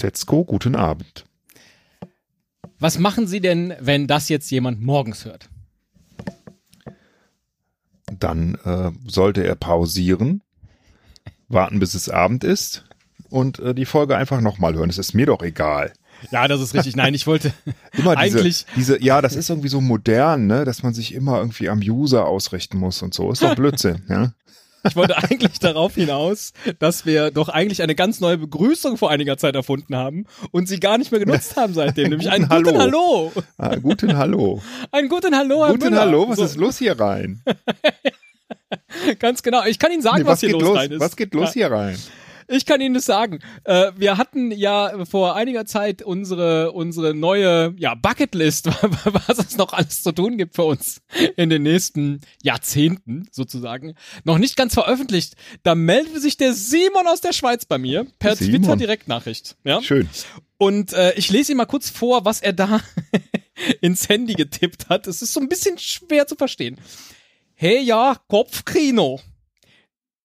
[0.00, 1.26] Christetzko, guten Abend.
[2.78, 5.50] Was machen Sie denn, wenn das jetzt jemand morgens hört?
[8.10, 10.40] Dann äh, sollte er pausieren,
[11.48, 12.86] warten, bis es Abend ist
[13.28, 14.88] und äh, die Folge einfach nochmal hören.
[14.88, 15.92] Es ist mir doch egal.
[16.30, 16.96] Ja, das ist richtig.
[16.96, 17.52] Nein, ich wollte
[17.92, 18.64] Immer diese, eigentlich.
[18.76, 22.24] diese, ja, das ist irgendwie so modern, ne, dass man sich immer irgendwie am User
[22.24, 23.30] ausrichten muss und so.
[23.30, 24.32] Ist doch Blödsinn, ja.
[24.88, 29.36] Ich wollte eigentlich darauf hinaus, dass wir doch eigentlich eine ganz neue Begrüßung vor einiger
[29.36, 32.78] Zeit erfunden haben und sie gar nicht mehr genutzt haben seitdem, nämlich einen Guten guten
[32.78, 33.32] Hallo.
[33.58, 34.62] Ah, guten Hallo.
[34.90, 36.00] Einen guten Hallo, Herr Guten Müller.
[36.00, 37.42] Hallo, was So, ist los hier rein?
[39.18, 39.64] Ganz genau.
[39.64, 40.78] Ich kann Ihnen sagen, Nee, was, hier geht los, los?
[40.78, 41.00] rein ist.
[41.00, 41.98] Was geht los hier rein?
[42.52, 43.38] Ich kann Ihnen das sagen.
[43.62, 48.66] Äh, wir hatten ja vor einiger Zeit unsere, unsere neue ja, Bucketlist,
[49.04, 51.00] was es noch alles zu tun gibt für uns
[51.36, 55.34] in den nächsten Jahrzehnten sozusagen, noch nicht ganz veröffentlicht.
[55.62, 58.62] Da meldete sich der Simon aus der Schweiz bei mir per Simon.
[58.62, 59.56] Twitter Direktnachricht.
[59.62, 59.80] Ja?
[59.80, 60.08] Schön.
[60.58, 62.80] Und äh, ich lese ihm mal kurz vor, was er da
[63.80, 65.06] ins Handy getippt hat.
[65.06, 66.78] Es ist so ein bisschen schwer zu verstehen.
[67.54, 69.20] Hey ja, Kopfkino.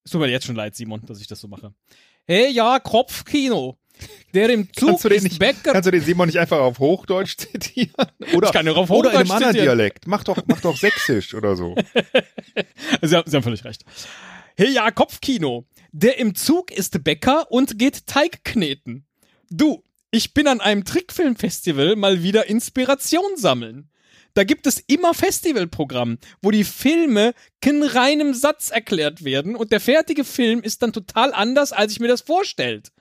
[0.02, 1.72] Es tut mir jetzt schon leid, Simon, dass ich das so mache.
[2.28, 3.78] Hey ja, Kopfkino.
[4.34, 5.72] Der im Zug Kannst du den ist nicht, Bäcker.
[5.72, 7.92] kannst du den Simon nicht einfach auf Hochdeutsch zitieren?
[8.34, 9.64] Oder, Ich kann auch auf oder in einem Hochdeutsch anderen.
[9.64, 10.06] Dialekt.
[10.08, 11.76] Mach doch, mach doch Sächsisch oder so.
[13.02, 13.84] Sie haben, Sie haben völlig recht.
[14.56, 15.66] Hey ja, Kopfkino.
[15.92, 19.06] Der im Zug ist Bäcker und geht Teig kneten.
[19.48, 23.88] Du, ich bin an einem Trickfilmfestival mal wieder Inspiration sammeln.
[24.36, 27.32] Da gibt es immer Festivalprogramm, wo die Filme
[27.64, 32.00] in reinem Satz erklärt werden und der fertige Film ist dann total anders, als ich
[32.00, 32.92] mir das vorstellt.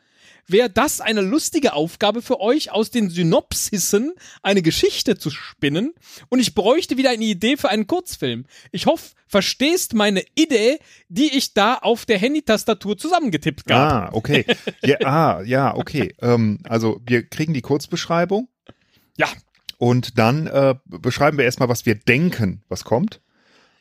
[0.48, 5.94] Wäre das eine lustige Aufgabe für euch, aus den Synopsissen eine Geschichte zu spinnen?
[6.30, 8.46] Und ich bräuchte wieder eine Idee für einen Kurzfilm.
[8.72, 10.80] Ich hoffe, verstehst meine Idee,
[11.10, 13.92] die ich da auf der Handytastatur zusammengetippt gab.
[13.92, 14.46] Ah, okay.
[14.84, 16.16] Ja, ah, ja, okay.
[16.22, 18.50] Ähm, also wir kriegen die Kurzbeschreibung
[19.18, 19.28] Ja,
[19.78, 23.22] und dann äh, beschreiben wir erstmal, was wir denken, was kommt.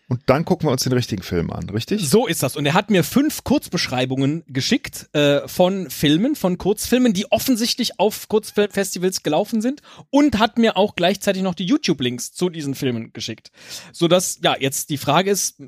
[0.06, 2.06] Und dann gucken wir uns den richtigen Film an, richtig?
[2.06, 2.56] So ist das.
[2.56, 8.28] Und er hat mir fünf Kurzbeschreibungen geschickt äh, von Filmen, von Kurzfilmen, die offensichtlich auf
[8.28, 13.50] Kurzfilmfestivals gelaufen sind und hat mir auch gleichzeitig noch die YouTube-Links zu diesen Filmen geschickt.
[13.93, 15.65] Sodass, ja, jetzt die Frage ist, äh,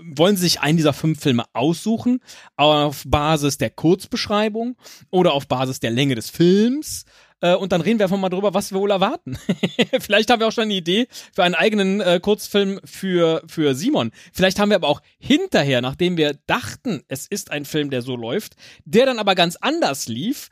[0.00, 2.20] wollen Sie sich einen dieser fünf Filme aussuchen
[2.56, 4.76] auf Basis der Kurzbeschreibung
[5.10, 7.04] oder auf Basis der Länge des Films?
[7.40, 9.38] Äh, und dann reden wir einfach mal drüber, was wir wohl erwarten.
[10.00, 14.10] Vielleicht haben wir auch schon eine Idee für einen eigenen äh, Kurzfilm für, für Simon.
[14.32, 18.16] Vielleicht haben wir aber auch hinterher, nachdem wir dachten, es ist ein Film, der so
[18.16, 20.48] läuft, der dann aber ganz anders lief,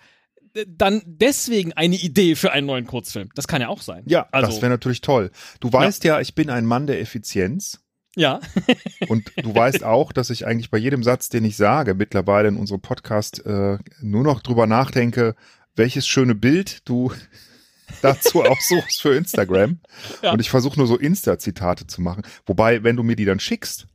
[0.67, 3.31] dann deswegen eine Idee für einen neuen Kurzfilm.
[3.35, 4.05] Das kann ja auch sein.
[4.07, 5.31] Ja, also, das wäre natürlich toll.
[5.61, 6.21] Du weißt ja.
[6.21, 7.81] ich bin ein Mann der Effizienz.
[8.17, 8.41] ja.
[9.09, 12.57] Und du weißt auch, dass ich eigentlich bei jedem Satz, den ich sage, mittlerweile in
[12.57, 15.35] unserem Podcast äh, nur noch drüber nachdenke,
[15.77, 17.13] welches schöne Bild du
[18.03, 19.79] dazu aussuchst für Instagram.
[20.23, 20.33] Ja.
[20.33, 22.23] Und ich versuche nur so Insta-Zitate zu machen.
[22.45, 23.87] Wobei, wenn du mir die dann schickst,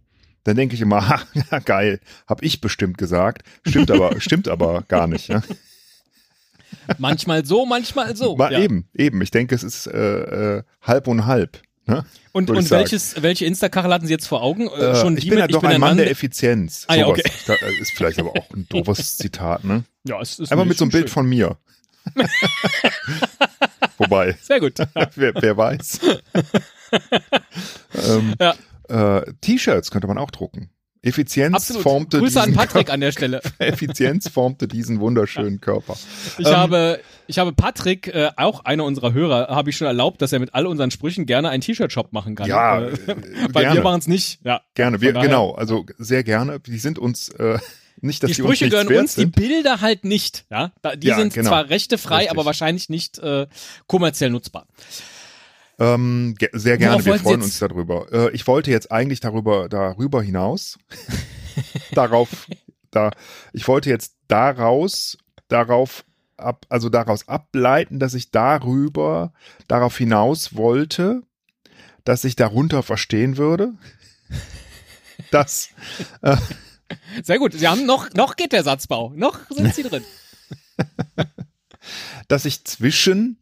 [0.43, 1.21] dann denke ich immer, ha,
[1.51, 3.43] ja, geil, hab ich bestimmt gesagt.
[3.67, 5.27] Stimmt aber, stimmt aber gar nicht.
[5.27, 5.43] Ja?
[6.97, 8.35] manchmal so, manchmal so.
[8.35, 8.59] Mal ja.
[8.59, 9.21] Eben, eben.
[9.21, 11.61] Ich denke, es ist äh, äh, halb und halb.
[11.87, 12.05] Ne?
[12.31, 14.67] Und, und welches, welche Insta-Kachel hatten Sie jetzt vor Augen?
[14.67, 16.85] Äh, schon ich die bin ja doch ein Mann der Effizienz.
[16.87, 17.23] Ah, ja, okay.
[17.47, 19.83] Da, äh, ist vielleicht aber auch ein doofes Zitat, ne?
[20.03, 21.13] Ja, es ist Einfach mit so einem Bild schön.
[21.13, 21.57] von mir.
[23.97, 24.73] Wobei, Sehr gut.
[25.15, 25.99] wer, wer weiß.
[28.07, 28.55] ähm, Ja.
[29.19, 30.69] äh, T-Shirts könnte man auch drucken.
[31.03, 31.81] Effizienz Absolut.
[31.81, 33.41] formte Grüße an diesen Patrick Körper, an der Stelle.
[33.57, 35.97] Effizienz formte diesen wunderschönen Körper.
[36.37, 40.21] Ich Ähm, habe, ich habe Patrick, äh, auch einer unserer Hörer, habe ich schon erlaubt,
[40.21, 42.47] dass er mit all unseren Sprüchen gerne einen T-Shirt-Shop machen kann.
[42.47, 42.97] Ja, äh, äh,
[43.51, 43.75] weil gerne.
[43.79, 44.39] wir machen es nicht.
[44.43, 46.59] Ja, Gerne, wir, genau, also sehr gerne.
[46.59, 47.57] Die sind uns äh,
[48.01, 49.35] nicht, dass die die, uns Sprüche gehören uns, die sind.
[49.35, 50.45] Bilder halt nicht.
[50.51, 51.49] Ja, die Ja, sind genau.
[51.49, 52.31] zwar rechtefrei, Richtig.
[52.31, 53.47] aber wahrscheinlich nicht äh,
[53.87, 54.67] kommerziell nutzbar.
[55.81, 58.05] Ähm, ge sehr gerne, Worauf wir freuen uns darüber.
[58.13, 60.77] Äh, ich wollte jetzt eigentlich darüber, darüber hinaus,
[61.93, 62.47] darauf,
[62.91, 63.09] da,
[63.51, 65.17] ich wollte jetzt daraus,
[65.47, 66.05] darauf
[66.37, 69.33] ab, also daraus ableiten, dass ich darüber,
[69.67, 71.23] darauf hinaus wollte,
[72.03, 73.73] dass ich darunter verstehen würde,
[75.31, 75.69] dass,
[76.21, 76.37] äh,
[77.23, 77.53] Sehr gut.
[77.53, 79.13] Sie haben noch, noch geht der Satzbau.
[79.15, 80.03] Noch sind Sie drin.
[82.27, 83.39] dass ich zwischen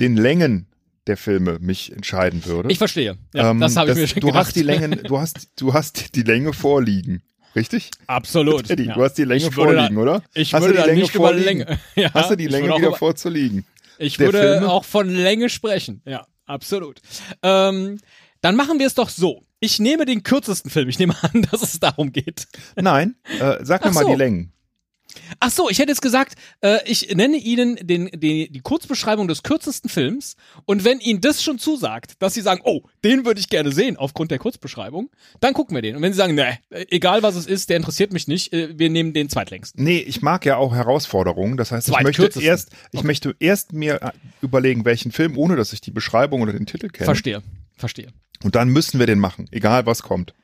[0.00, 0.66] den Längen
[1.10, 2.70] der Filme mich entscheiden würde.
[2.72, 3.18] Ich verstehe.
[3.34, 4.46] Ja, Ähm, das habe ich mir schon du gedacht.
[4.46, 7.22] hast die Längen, du hast, du hast die Länge vorliegen.
[7.56, 7.90] Richtig?
[8.06, 8.66] Absolut.
[8.68, 8.94] Teddy, ja.
[8.94, 10.22] du hast die Länge vorliegen, da, oder?
[10.34, 11.58] Ich hast würde da Länge nicht über vorliegen?
[11.66, 11.78] Länge.
[11.96, 13.66] Ja, Hast du die Länge wieder über- vorzulegen?
[13.98, 14.70] Ich der würde Filme?
[14.70, 16.00] auch von Länge sprechen.
[16.06, 17.00] Ja, absolut.
[17.42, 17.98] Ähm,
[18.40, 19.42] dann machen wir es doch so.
[19.58, 20.88] Ich nehme den kürzesten Film.
[20.88, 22.46] Ich nehme an, dass es darum geht.
[22.76, 24.10] Nein, äh, sag mir Ach mal so.
[24.10, 24.52] die Längen.
[25.38, 29.42] Ach so, ich hätte jetzt gesagt, äh, ich nenne Ihnen den, den, die Kurzbeschreibung des
[29.42, 33.48] kürzesten Films und wenn Ihnen das schon zusagt, dass Sie sagen, oh, den würde ich
[33.48, 35.10] gerne sehen aufgrund der Kurzbeschreibung,
[35.40, 35.96] dann gucken wir den.
[35.96, 38.90] Und wenn Sie sagen, ne, egal was es ist, der interessiert mich nicht, äh, wir
[38.90, 39.82] nehmen den zweitlängsten.
[39.82, 41.56] Nee, ich mag ja auch Herausforderungen.
[41.56, 44.10] Das heißt, ich möchte erst, ich möchte erst mir äh,
[44.42, 47.06] überlegen, welchen Film, ohne dass ich die Beschreibung oder den Titel kenne.
[47.06, 47.42] Verstehe,
[47.76, 48.08] verstehe.
[48.42, 50.34] Und dann müssen wir den machen, egal was kommt.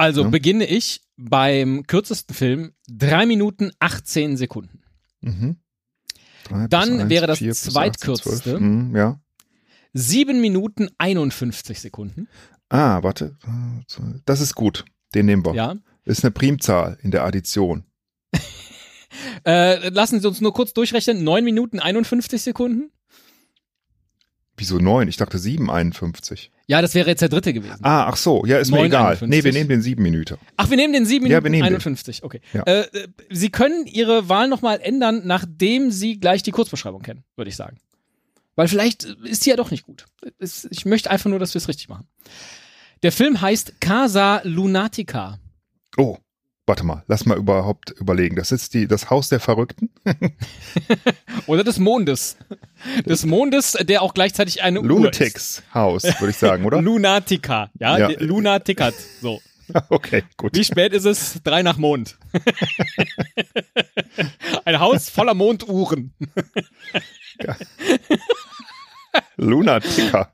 [0.00, 0.28] Also Ja.
[0.28, 4.82] beginne ich beim kürzesten Film, drei Minuten 18 Sekunden.
[5.20, 5.56] Mhm.
[6.48, 8.58] Dann plus eins, wäre das zweitkürzeste.
[8.58, 9.20] Mhm, ja.
[9.92, 12.28] Sieben Minuten 51 Sekunden.
[12.70, 13.36] Ah, warte.
[14.24, 14.86] Das ist gut.
[15.14, 15.54] Den nehmen wir.
[15.54, 15.76] Ja.
[16.04, 17.84] Ist eine Primzahl in der Addition.
[19.44, 21.24] Äh, lassen Sie uns nur kurz durchrechnen.
[21.24, 22.90] Neun Minuten 51 Sekunden.
[24.56, 25.08] Wieso neun?
[25.08, 26.50] Ich dachte 7,51.
[26.70, 27.80] Ja, das wäre jetzt der dritte gewesen.
[27.82, 28.46] Ah, ach so.
[28.46, 28.86] Ja, ist mir 9,51.
[28.86, 29.18] egal.
[29.22, 30.36] Nee, wir nehmen den sieben Minuten.
[30.56, 31.74] Ach, wir nehmen den 7 Ja, Minuten wir nehmen den.
[31.74, 32.22] 51.
[32.22, 32.40] Okay.
[32.52, 32.62] Ja.
[32.62, 37.48] Äh, äh, Sie können Ihre Wahl nochmal ändern, nachdem Sie gleich die Kurzbeschreibung kennen, würde
[37.48, 37.78] ich sagen.
[38.54, 40.04] Weil vielleicht ist die ja doch nicht gut.
[40.38, 42.06] Ich möchte einfach nur, dass wir es richtig machen.
[43.02, 45.40] Der Film heißt Casa Lunatica.
[45.96, 46.18] Oh,
[46.70, 47.02] warte mal.
[47.08, 48.36] Lass mal überhaupt überlegen.
[48.36, 49.90] Das ist die, das Haus der Verrückten?
[51.48, 52.36] Oder des Mondes.
[53.04, 54.78] Des Mondes, der auch gleichzeitig eine.
[54.78, 56.80] Lunatics Haus, würde ich sagen, oder?
[56.82, 57.70] Lunatica.
[57.80, 58.06] Ja, Ja.
[58.08, 58.94] der Luna tickert.
[59.20, 59.40] So.
[59.88, 60.54] okay, gut.
[60.54, 61.40] Wie spät ist es?
[61.42, 62.16] Drei nach Mond.
[64.64, 66.12] Ein Haus voller Monduhren.
[69.36, 70.32] Lunatiker.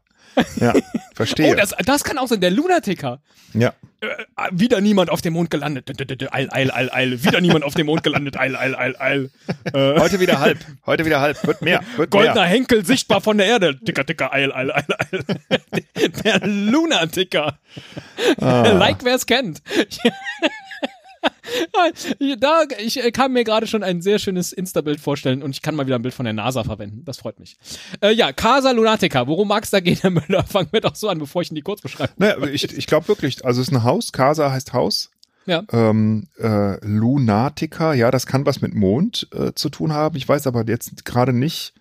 [0.60, 0.74] Ja,
[1.14, 1.52] verstehe.
[1.52, 3.20] Oh, das, das kann auch sein, der Lunatiker.
[3.54, 3.72] ja.
[4.02, 4.08] Äh,
[4.52, 5.88] wieder niemand auf dem Mond gelandet.
[6.30, 7.24] Eil, eil, eil, eil.
[7.24, 8.36] Wieder niemand auf dem Mond gelandet.
[8.38, 9.30] Eil, eil, eil, eil.
[9.72, 10.58] Äh, Heute wieder halb.
[10.84, 11.42] Heute wieder halb.
[11.46, 11.80] Wird mehr.
[11.96, 12.44] Wird goldener mehr.
[12.44, 13.80] Henkel sichtbar von der Erde.
[13.82, 15.24] Ticker, ticker, eil, eil, eil, eil.
[16.24, 17.58] Der Lunatiker.
[18.38, 18.68] Ah.
[18.72, 19.62] Like, wer es kennt.
[22.40, 25.74] Da, ich äh, kann mir gerade schon ein sehr schönes Insta-Bild vorstellen und ich kann
[25.74, 27.04] mal wieder ein Bild von der NASA verwenden.
[27.04, 27.56] Das freut mich.
[28.00, 29.26] Äh, ja, Casa Lunatica.
[29.26, 30.44] Worum mag es da gehen, Herr Müller?
[30.48, 32.14] Fangen wir doch so an, bevor ich in die Kurzbeschreibung.
[32.18, 35.10] Naja, ich ich glaube wirklich, also es ist ein Haus, Casa heißt Haus.
[35.46, 35.62] Ja.
[35.72, 40.16] Ähm, äh, Lunatica, ja, das kann was mit Mond äh, zu tun haben.
[40.16, 41.72] Ich weiß aber jetzt gerade nicht.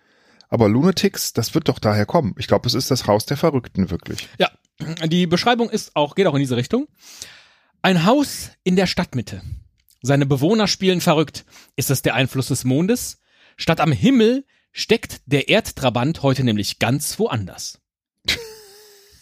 [0.48, 2.34] Aber Lunatics, das wird doch daher kommen.
[2.38, 4.28] Ich glaube, es ist das Haus der Verrückten, wirklich.
[4.38, 4.50] Ja,
[5.06, 6.86] die Beschreibung ist auch, geht auch in diese Richtung.
[7.82, 9.42] Ein Haus in der Stadtmitte.
[10.02, 11.44] Seine Bewohner spielen verrückt.
[11.76, 13.20] Ist es der Einfluss des Mondes?
[13.56, 17.80] Statt am Himmel steckt der Erdtrabant heute nämlich ganz woanders.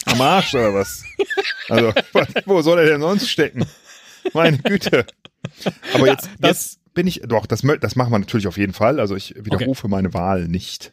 [0.06, 1.04] Am Arsch oder was?
[1.68, 1.92] Also,
[2.46, 3.64] wo soll er denn sonst stecken?
[4.32, 5.06] Meine Güte.
[5.94, 9.00] Aber jetzt, das- jetzt bin ich, doch, das, das machen wir natürlich auf jeden Fall.
[9.00, 10.92] Also ich widerrufe meine Wahl nicht.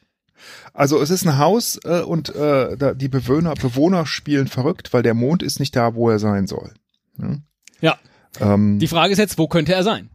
[0.73, 5.03] Also es ist ein Haus äh, und äh, da, die Bewohner, Bewohner spielen verrückt, weil
[5.03, 6.73] der Mond ist nicht da, wo er sein soll.
[7.81, 7.97] Ja,
[8.39, 10.09] Ähm, die Frage ist jetzt, wo könnte er sein?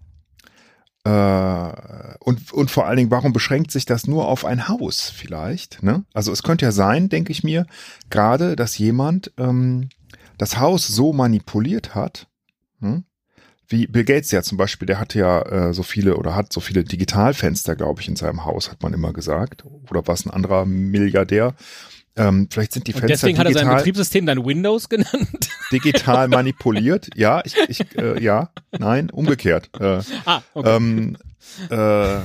[1.06, 5.82] äh, und, und vor allen Dingen, warum beschränkt sich das nur auf ein Haus vielleicht?
[5.82, 6.04] Ne?
[6.12, 7.66] Also es könnte ja sein, denke ich mir,
[8.10, 9.88] gerade, dass jemand ähm,
[10.36, 12.26] das Haus so manipuliert hat,
[12.80, 13.04] hm?
[13.68, 16.60] wie Bill Gates ja zum Beispiel, der hatte ja äh, so viele oder hat so
[16.60, 19.64] viele Digitalfenster, glaube ich, in seinem Haus, hat man immer gesagt.
[19.88, 21.54] Oder war es ein anderer Milliardär?
[22.16, 25.48] Ähm, vielleicht sind die Und Fenster deswegen hat er sein digital, Betriebssystem dann Windows genannt.
[25.72, 27.08] digital manipuliert.
[27.14, 29.70] Ja, ich, ich äh, ja, nein, umgekehrt.
[29.78, 30.76] Äh, ah, okay.
[30.76, 31.16] ähm,
[31.70, 32.18] äh,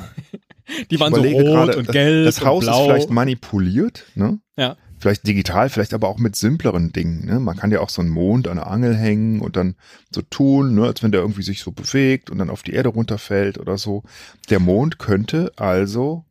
[0.90, 2.80] die waren so rot gerade, und das- gelb Das Haus und blau.
[2.82, 4.40] ist vielleicht manipuliert, ne?
[4.58, 4.78] ja.
[4.98, 7.26] Vielleicht digital, vielleicht aber auch mit simpleren Dingen.
[7.26, 7.40] Ne?
[7.40, 9.76] Man kann ja auch so einen Mond an der Angel hängen und dann
[10.14, 10.86] so tun, ne?
[10.86, 14.04] als wenn der irgendwie sich so bewegt und dann auf die Erde runterfällt oder so.
[14.52, 16.26] Der Mond könnte also,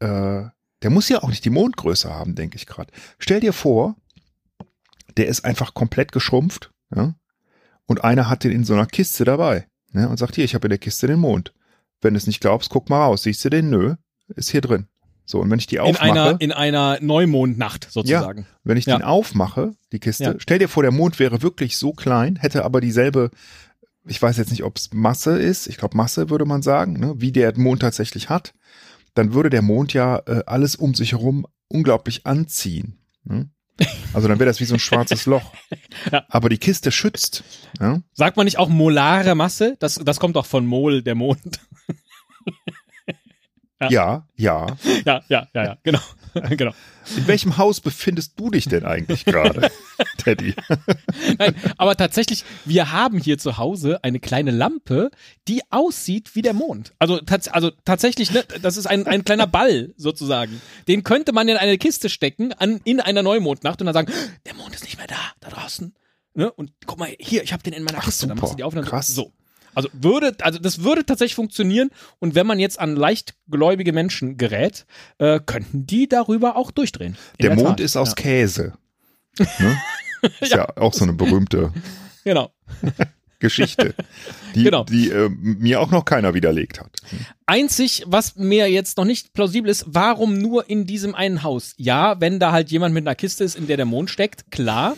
[0.00, 0.44] äh,
[0.82, 2.92] der muss ja auch nicht die Mondgröße haben, denke ich gerade.
[3.18, 3.96] Stell dir vor,
[5.16, 7.14] der ist einfach komplett geschrumpft ja?
[7.86, 10.08] und einer hat den in so einer Kiste dabei ne?
[10.08, 11.52] und sagt, hier, ich habe in der Kiste den Mond.
[12.00, 13.24] Wenn du es nicht glaubst, guck mal raus.
[13.24, 13.70] Siehst du den?
[13.70, 13.96] Nö,
[14.36, 14.86] ist hier drin.
[15.24, 18.46] So, und wenn ich die In aufmache, einer, in einer Neumondnacht sozusagen.
[18.64, 18.96] wenn ich Ja.
[18.96, 20.34] den aufmache, die Kiste, Ja.
[20.38, 23.30] stell dir vor, der Mond wäre wirklich so klein, hätte aber dieselbe,
[24.06, 27.14] ich weiß jetzt nicht, ob es Masse ist, ich glaube Masse würde man sagen, ne,
[27.18, 28.54] wie der Mond tatsächlich hat,
[29.18, 32.98] dann würde der Mond ja äh, alles um sich herum unglaublich anziehen.
[33.24, 33.50] Ne?
[34.12, 35.52] Also dann wäre das wie so ein schwarzes Loch.
[36.10, 36.24] Ja.
[36.28, 37.44] Aber die Kiste schützt.
[37.80, 38.00] Ja?
[38.14, 39.76] Sagt man nicht auch molare Masse?
[39.80, 41.60] Das, das kommt doch von Mol, der Mond.
[43.80, 43.88] Ja.
[43.90, 44.76] ja, ja.
[45.04, 46.00] ja, ja, ja, ja, genau.
[46.56, 46.72] genau.
[47.16, 49.70] In welchem Haus befindest du dich denn eigentlich gerade,
[50.18, 50.54] Teddy?
[51.38, 55.10] Nein, aber tatsächlich, wir haben hier zu Hause eine kleine Lampe,
[55.46, 56.92] die aussieht wie der Mond.
[56.98, 60.60] Also, tats also tatsächlich, ne, das ist ein, ein kleiner Ball sozusagen.
[60.86, 64.12] Den könnte man in eine Kiste stecken an, in einer Neumondnacht und dann sagen,
[64.46, 65.94] der Mond ist nicht mehr da, da draußen.
[66.34, 66.52] Ne?
[66.52, 68.26] Und guck mal, hier, ich habe den in meiner Ach, Kiste.
[68.26, 68.56] Dann machst du super.
[68.56, 69.08] die auf und dann Krass.
[69.08, 69.32] so.
[69.74, 71.90] Also würde, also das würde tatsächlich funktionieren.
[72.18, 74.86] Und wenn man jetzt an leichtgläubige Menschen gerät,
[75.18, 77.16] äh, könnten die darüber auch durchdrehen.
[77.38, 77.80] In Der Mond Tat.
[77.80, 78.14] ist aus ja.
[78.14, 78.72] Käse.
[79.38, 79.76] Ne?
[80.40, 80.68] Ist ja.
[80.76, 81.72] auch so eine berühmte
[82.24, 82.50] Genau.
[83.38, 83.94] Geschichte,
[84.56, 84.82] die, Genau.
[84.82, 86.90] die äh, mir auch noch keiner widerlegt hat.
[87.46, 91.74] Einzig, was mir jetzt noch nicht plausibel ist, warum nur in diesem einen Haus?
[91.76, 94.96] Ja, wenn da halt jemand mit einer Kiste ist, in der der Mond steckt, klar.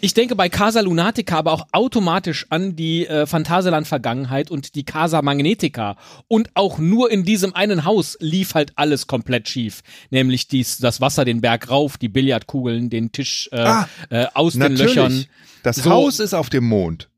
[0.00, 5.22] Ich denke bei Casa Lunatica aber auch automatisch an die äh, Phantasialand-Vergangenheit und die Casa
[5.22, 5.96] Magnetica.
[6.28, 9.82] Und auch nur in diesem einen Haus lief halt alles komplett schief.
[10.10, 14.54] Nämlich dies, das Wasser den Berg rauf, die Billardkugeln, den Tisch äh, Ah, äh, aus
[14.54, 15.24] den Löchern.
[15.62, 15.90] Das So.
[15.90, 17.08] Haus ist auf dem Mond.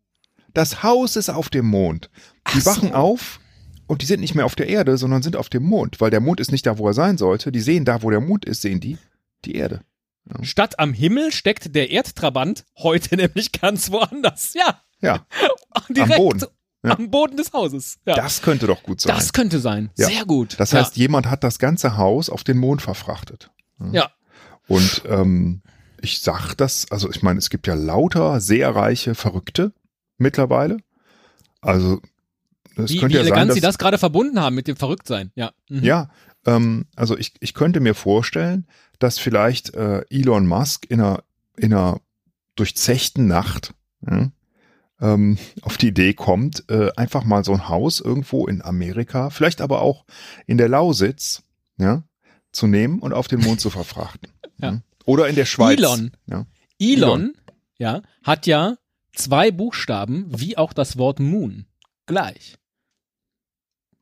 [0.55, 2.11] Das Haus ist auf dem Mond.
[2.55, 2.95] Die Ach wachen so.
[2.95, 3.41] auf
[3.87, 6.21] und die sind nicht mehr auf der Erde, sondern sind auf dem Mond, weil der
[6.21, 7.53] Mond ist nicht da, wo er sein sollte.
[7.53, 8.97] Die sehen da, wo der Mond ist, sehen die
[9.45, 9.83] die Erde.
[10.43, 14.55] Statt am Himmel steckt der Erdtrabant heute nämlich ganz woanders.
[14.55, 15.27] Ja, Ja,
[15.89, 16.45] direkt Boden.
[16.83, 16.97] Ja.
[16.97, 17.99] am Boden des Hauses.
[18.07, 18.15] Ja.
[18.15, 19.15] das könnte doch gut sein.
[19.15, 19.91] Das könnte sein.
[19.99, 20.07] Ja.
[20.07, 20.59] Sehr gut.
[20.59, 23.51] Das heißt, jemand hat das ganze Haus auf den Mond verfrachtet.
[23.93, 24.11] ja.
[24.67, 25.63] Und ähm,
[26.01, 29.73] ich sag das, also ich meine, es gibt ja lauter sehr reiche Verrückte
[30.17, 30.79] mittlerweile.
[31.61, 32.01] Also
[32.77, 34.77] es Wie, wie könnte ja sein, elegant dass, sie das gerade verbunden haben mit dem
[34.77, 35.33] Verrücktsein.
[35.35, 35.53] Ja.
[35.69, 35.83] Mhm.
[35.83, 36.11] Ja,
[36.47, 38.67] ähm, also ich, ich könnte mir vorstellen,
[39.01, 41.25] dass vielleicht äh, Elon Musk in einer,
[41.57, 42.01] in einer
[42.55, 43.75] durchzechten Nacht
[44.09, 44.31] ja,
[45.01, 49.61] ähm, auf die Idee kommt, äh, einfach mal so ein Haus irgendwo in Amerika, vielleicht
[49.61, 50.05] aber auch
[50.47, 51.43] in der Lausitz,
[51.79, 52.05] ja,
[52.53, 54.31] zu nehmen und auf den Mond zu verfrachten.
[54.63, 54.83] Ja.
[55.07, 55.79] Oder in der Schweiz.
[55.79, 56.11] Elon.
[56.27, 56.45] Ja.
[56.79, 57.33] Elon,
[57.79, 58.77] ja, hat ja
[59.15, 61.65] zwei Buchstaben, wie auch das Wort Moon.
[62.05, 62.59] Gleich.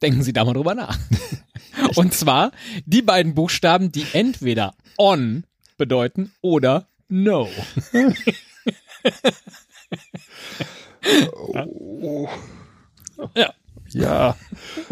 [0.02, 0.98] Denken Sie da mal drüber nach.
[1.94, 2.50] Und zwar
[2.86, 5.44] die beiden Buchstaben, die entweder on
[5.76, 7.48] bedeuten oder no.
[11.32, 12.28] Oh,
[13.34, 13.54] Ja.
[13.90, 14.36] ja.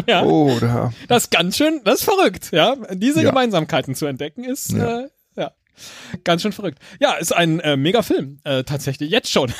[0.06, 0.24] Ja.
[0.60, 0.92] Da.
[1.08, 2.76] Das ist ganz schön, das ist verrückt, ja.
[2.92, 3.28] Diese Ja.
[3.30, 5.00] Gemeinsamkeiten zu entdecken ist, Ja.
[5.02, 5.52] Äh, ja,
[6.24, 6.78] ganz schön verrückt.
[7.00, 9.52] Ja, ist ein äh, mega Film, äh, tatsächlich, jetzt schon.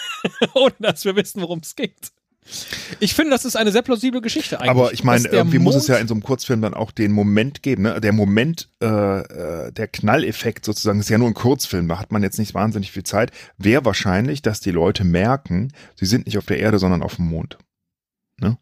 [0.54, 2.12] Ohne dass wir wissen, worum es geht.
[3.00, 4.70] Ich finde, das ist eine sehr plausible Geschichte eigentlich.
[4.70, 7.10] Aber ich meine, irgendwie muss es Mond- ja in so einem Kurzfilm dann auch den
[7.10, 7.84] Moment geben.
[7.84, 8.00] Ne?
[8.00, 12.22] Der Moment, äh, äh, der Knalleffekt sozusagen, ist ja nur ein Kurzfilm, da hat man
[12.22, 13.30] jetzt nicht wahnsinnig viel Zeit.
[13.56, 17.26] Wäre wahrscheinlich, dass die Leute merken, sie sind nicht auf der Erde, sondern auf dem
[17.26, 17.58] Mond.
[18.38, 18.58] Ne?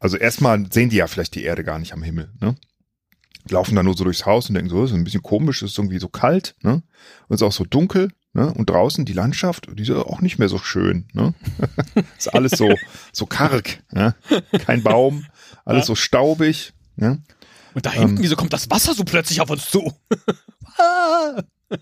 [0.00, 2.32] Also erstmal sehen die ja vielleicht die Erde gar nicht am Himmel.
[2.40, 2.56] Ne?
[3.48, 5.70] Laufen dann nur so durchs Haus und denken so, das ist ein bisschen komisch, es
[5.70, 6.82] ist irgendwie so kalt, ne?
[7.28, 8.52] Und es ist auch so dunkel, ne?
[8.52, 11.34] Und draußen die Landschaft, die ist auch nicht mehr so schön, ne?
[12.18, 12.74] ist alles so,
[13.12, 14.14] so karg, ne?
[14.64, 15.26] Kein Baum,
[15.64, 15.86] alles Ja.
[15.86, 17.22] so staubig, ne?
[17.74, 19.92] Und da hinten, ähm, wieso kommt das Wasser so plötzlich auf uns zu?
[20.76, 21.42] Ah.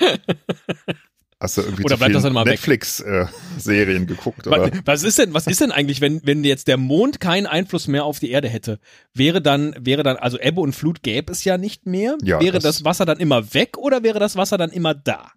[1.40, 2.44] Hast du irgendwie Oder bleibt das dann mal?
[2.44, 4.70] Netflix-Serien geguckt, Wa- oder?
[4.84, 8.04] Was ist denn, was ist denn eigentlich, wenn, wenn jetzt der Mond keinen Einfluss mehr
[8.04, 8.78] auf die Erde hätte?
[9.12, 12.16] Wäre dann, wäre dann, also Ebbe und Flut gäbe es ja nicht mehr?
[12.22, 15.32] Ja, wäre das- das, Wasser dann immer weg oder wäre das Wasser dann immer da?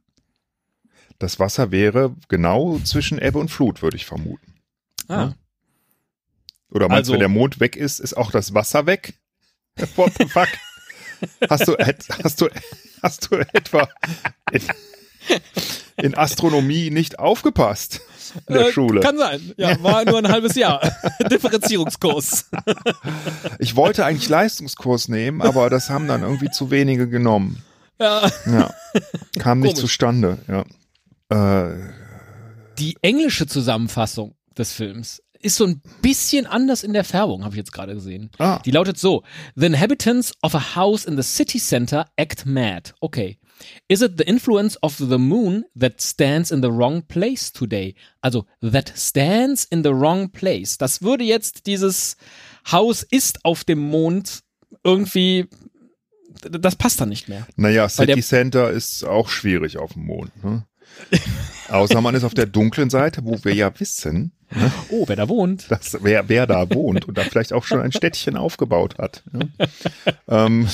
[1.19, 4.53] Das Wasser wäre genau zwischen Ebbe und Flut, würde ich vermuten.
[5.07, 5.33] Ah.
[6.69, 9.13] Oder meinst du, Also- wenn der Mond weg ist, ist auch das Wasser weg?
[9.95, 10.47] What the fuck?
[11.49, 11.75] Hast du,
[12.23, 12.47] hast du,
[13.01, 13.89] hast du etwa
[15.97, 18.01] in, Astronomie nicht aufgepasst
[18.47, 19.01] in der Äh, Schule?
[19.01, 19.53] Kann sein.
[19.57, 20.81] Ja, war nur ein halbes Jahr.
[21.31, 22.49] Differenzierungskurs.
[23.59, 27.63] Ich wollte eigentlich Leistungskurs nehmen, aber das haben dann irgendwie zu wenige genommen.
[27.99, 28.29] Ja.
[28.45, 28.73] Ja,
[29.39, 29.81] kam nicht Komisch.
[29.81, 30.37] zustande.
[30.47, 31.71] Ja.
[31.71, 31.75] Äh,
[32.77, 37.57] Die englische Zusammenfassung des Films ist so ein bisschen anders in der Färbung, habe ich
[37.59, 38.31] jetzt gerade gesehen.
[38.39, 39.23] ah, Die lautet so:
[39.55, 42.93] The inhabitants of a house in the city center act mad.
[43.01, 43.37] Okay.
[43.87, 47.95] Is it the influence of the moon that stands in the wrong place today?
[48.21, 50.77] Also, that stands in the wrong place.
[50.77, 52.17] Das würde jetzt dieses
[52.71, 54.41] Haus ist auf dem Mond
[54.83, 55.45] irgendwie,
[56.41, 57.47] das passt dann nicht mehr.
[57.55, 60.31] naja, City Center ist auch schwierig auf dem Mond.
[60.43, 60.65] Ne?
[61.69, 64.31] Außer man ist auf der dunklen Seite, wo wir ja wissen,
[64.89, 65.69] Oh, wer da wohnt.
[65.69, 69.23] dass wer, wer da wohnt und da vielleicht auch schon ein Städtchen aufgebaut hat.
[69.33, 69.49] Ne?
[70.29, 70.67] ähm,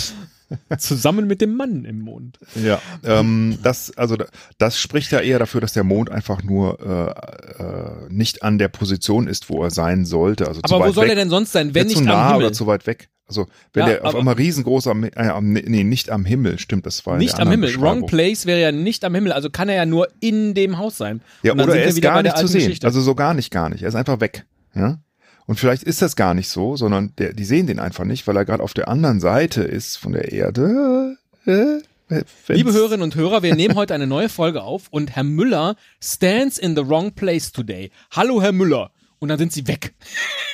[0.78, 2.38] Zusammen mit dem Mann im Mond.
[2.56, 4.26] ja, ähm, das, also da-
[4.58, 8.68] das spricht ja eher dafür, dass der Mond einfach nur äh, äh, nicht an der
[8.68, 10.48] Position ist, wo er sein sollte.
[10.48, 11.10] Also zu Aber wo weit soll weg.
[11.12, 12.46] er denn sonst sein, wenn nicht zu nah am Himmel?
[12.48, 13.10] oder zu weit weg.
[13.26, 16.86] Also wenn Ja, der auf einmal riesengroß am, äh, am nee, nicht am Himmel, stimmt,
[16.86, 17.80] das war Nicht am Himmel.
[17.80, 20.98] Wrong place wäre ja nicht am Himmel, also kann er ja nur in dem Haus
[20.98, 21.22] sein.
[21.42, 22.62] Ja, Und dann oder sind er wir ist wieder gar nicht zu sehen.
[22.66, 22.86] Geschichte.
[22.86, 23.82] Also so gar nicht, gar nicht.
[23.82, 24.46] Er ist einfach weg.
[24.76, 24.98] Ja.
[25.46, 28.38] Und vielleicht ist das gar nicht so, sondern der, die sehen den einfach nicht, weil
[28.38, 31.18] er gerade auf der anderen Seite ist von der Erde.
[31.46, 35.24] Äh, Wenn's- Liebe Hörerinnen und Hörer, wir nehmen heute eine neue Folge auf und Herr
[35.24, 37.92] Müller stands in the wrong place today.
[38.12, 38.92] Hallo, Herr Müller.
[39.20, 39.94] Und dann sind sie weg.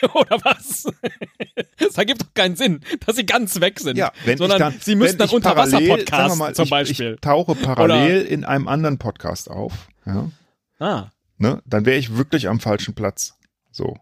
[0.13, 0.85] Oder was?
[1.77, 3.97] Das ergibt doch keinen Sinn, dass sie ganz weg sind.
[3.97, 6.37] Ja, wenn sondern ich dann, sie müssen dann ich unter Wasser parallel, sagen wir Podcast
[6.37, 7.13] mal, zum ich, Beispiel.
[7.15, 9.87] Ich tauche parallel in einem anderen Podcast auf.
[10.05, 10.29] Ja,
[10.79, 11.63] ah, ne?
[11.65, 13.33] Dann wäre ich wirklich am falschen Platz.
[13.71, 13.97] So.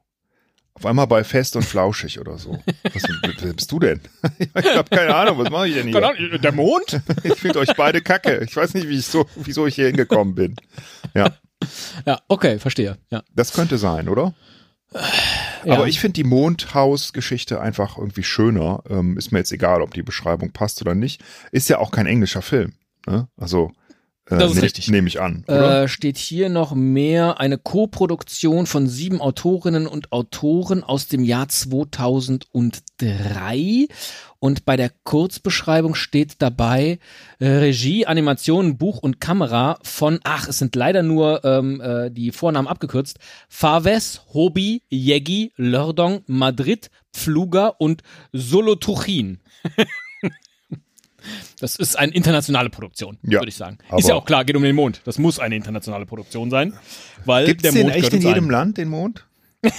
[0.77, 2.60] Auf einmal bei Fest und Flauschig oder so.
[2.84, 3.01] Was
[3.41, 4.00] wer bist du denn?
[4.38, 6.38] ich habe keine Ahnung, was mache ich denn hier?
[6.38, 7.01] Der Mond?
[7.24, 8.43] Ich finde euch beide kacke.
[8.48, 10.55] Ich weiß nicht, wie ich so, wieso ich hier hingekommen bin.
[11.15, 11.36] Ja,
[12.05, 13.00] Ja, okay, verstehe.
[13.10, 13.24] Ja.
[13.34, 14.36] das könnte sein, oder?
[15.65, 15.74] ja.
[15.74, 18.84] Aber ich finde die Mondhaus-Geschichte einfach irgendwie schöner.
[18.88, 21.24] Ähm, ist mir jetzt egal, ob die Beschreibung passt oder nicht.
[21.51, 22.74] Ist ja auch kein englischer Film.
[23.07, 23.27] Ne?
[23.36, 23.72] Also
[24.29, 24.89] Das ist nehm- richtig.
[24.89, 25.84] nehme ich an, oder?
[25.84, 31.48] Äh, steht hier noch mehr eine Koproduktion von sieben Autorinnen und Autoren aus dem Jahr
[31.48, 33.88] 2003.
[34.39, 37.00] Und bei der Kurzbeschreibung steht dabei
[37.39, 42.31] äh, Regie, Animation, Buch und Kamera von, ach, es sind leider nur ähm, äh, die
[42.31, 43.17] Vornamen abgekürzt,
[43.50, 48.03] Faves, Hobi, Yegi, Lördong, Madrid, Pfluger und
[48.34, 49.39] Solotuchin.
[51.60, 53.77] Das ist eine internationale Produktion, Ja, würde ich sagen.
[53.98, 55.01] ist ja auch klar, geht um den Mond.
[55.05, 56.74] Das muss eine internationale Produktion sein,
[57.25, 58.51] weil Gibt der es den Mond echt in jedem allen.
[58.51, 59.25] Land, den Mond?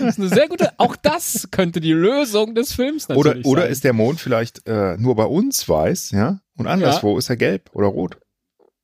[0.00, 3.62] Das ist eine sehr gute, auch das könnte die Lösung des Films Oder, natürlich oder
[3.62, 3.70] sein.
[3.72, 6.40] ist der Mond vielleicht äh, nur bei uns weiß, ja?
[6.56, 8.18] Und anderswo ist er gelb oder rot?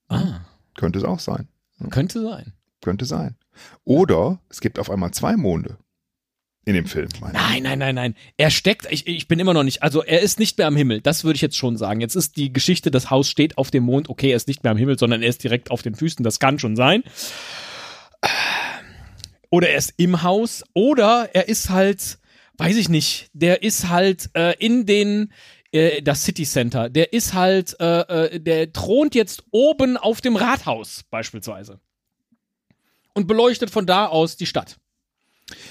[0.08, 0.40] ah,
[0.76, 1.48] Könnte es auch sein.
[1.90, 2.52] könnte sein.
[2.82, 3.36] Könnte sein.
[3.84, 5.78] Oder es gibt auf einmal zwei Monde
[6.64, 7.08] in dem Film.
[7.32, 8.14] Nein, nein, nein, nein.
[8.36, 11.00] Er steckt, ich, ich bin immer noch nicht, also er ist nicht mehr am Himmel.
[11.00, 12.00] Das würde ich jetzt schon sagen.
[12.00, 14.08] Jetzt ist die Geschichte, das Haus steht auf dem Mond.
[14.08, 16.24] Okay, er ist nicht mehr am Himmel, sondern er ist direkt auf den Füßen.
[16.24, 17.02] Das kann schon sein.
[19.50, 20.64] Oder er ist im Haus.
[20.72, 22.18] Oder er ist halt,
[22.56, 25.32] weiß ich nicht, der ist halt äh, in den,
[25.70, 26.88] äh, das City Center.
[26.88, 31.78] Der ist halt, äh, äh, der thront jetzt oben auf dem Rathaus beispielsweise.
[33.12, 34.78] Und beleuchtet von da aus die Stadt.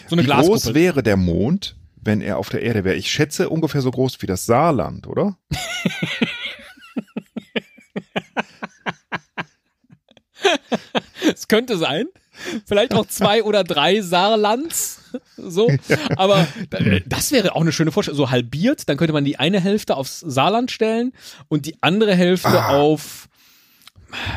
[0.08, 0.52] So eine Wie Glaskuppel.
[0.62, 2.96] groß wäre der Mond, wenn er auf der Erde wäre?
[2.96, 5.38] Ich schätze ungefähr so groß wie das Saarland, oder?
[11.34, 12.06] Es könnte sein.
[12.66, 15.02] Vielleicht auch zwei oder drei Saarlands.
[15.38, 15.72] So.
[16.18, 18.18] Aber äh, das wäre auch eine schöne Vorstellung.
[18.18, 21.14] So halbiert, dann könnte man die eine Hälfte aufs Saarland stellen
[21.48, 22.78] und die andere Hälfte Ah.
[22.80, 23.30] auf,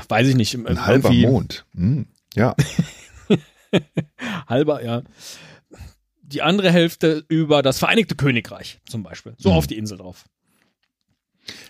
[0.08, 1.64] weiß ich nicht, Ein halber Mond.
[1.74, 2.06] Hm.
[2.34, 2.54] Ja,
[4.48, 5.02] Halber, ja.
[6.22, 9.34] Die andere Hälfte über das Vereinigte Königreich zum Beispiel.
[9.38, 9.56] So Mhm.
[9.56, 10.24] auf die Insel drauf.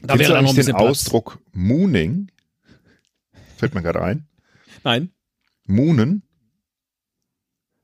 [0.03, 0.88] Da Kennst wäre dann noch ein eigentlich den bisschen Platz.
[0.90, 2.31] Ausdruck Mooning?
[3.59, 4.27] Fällt mir gerade ein.
[4.85, 5.11] Nein.
[5.66, 6.23] Moonen?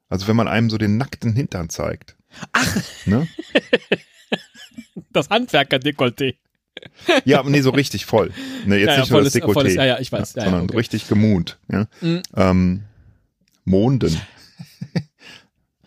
[0.09, 2.17] Also wenn man einem so den nackten Hintern zeigt.
[2.53, 2.77] Ach.
[3.07, 3.27] Ne?
[5.11, 6.37] Das Handwerker-Dekolleté.
[7.27, 8.33] Ja, aber nee, so richtig voll.
[8.65, 9.53] Ne, jetzt Ja, ja, nicht nur das volles- Dekolleté.
[9.53, 10.35] volles- ja, ja, ich weiß.
[10.35, 10.77] Ja, ja, sondern okay.
[10.79, 11.59] richtig gemoont.
[11.71, 11.87] Ja?
[12.01, 12.23] Mhm.
[12.35, 12.83] Ähm,
[13.64, 14.20] Monden.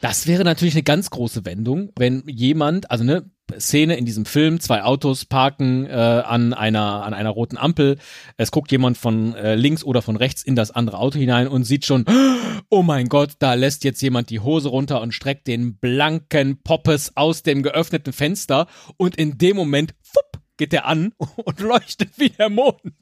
[0.01, 4.59] Das wäre natürlich eine ganz große Wendung, wenn jemand, also eine Szene in diesem Film,
[4.59, 7.97] zwei Autos parken äh, an einer an einer roten Ampel.
[8.37, 11.63] Es guckt jemand von äh, links oder von rechts in das andere Auto hinein und
[11.63, 12.05] sieht schon,
[12.69, 17.15] oh mein Gott, da lässt jetzt jemand die Hose runter und streckt den blanken Poppes
[17.15, 22.29] aus dem geöffneten Fenster und in dem Moment, fupp, geht der an und leuchtet wie
[22.29, 22.93] der Mond.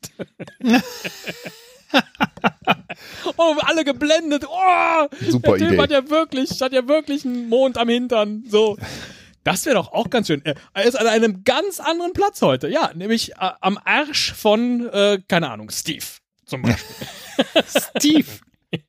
[3.37, 4.45] oh, alle geblendet.
[4.47, 5.81] Oh, Super der Typ Idee.
[5.81, 8.43] hat ja wirklich, hat ja wirklich einen Mond am Hintern.
[8.47, 8.77] So.
[9.43, 10.41] Das wäre doch auch ganz schön.
[10.45, 12.69] Er er ist an einem ganz anderen Platz heute.
[12.69, 16.05] Ja, nämlich äh, am Arsch von, äh, keine Ahnung, Steve
[16.45, 16.95] zum Beispiel.
[17.97, 18.27] Steve.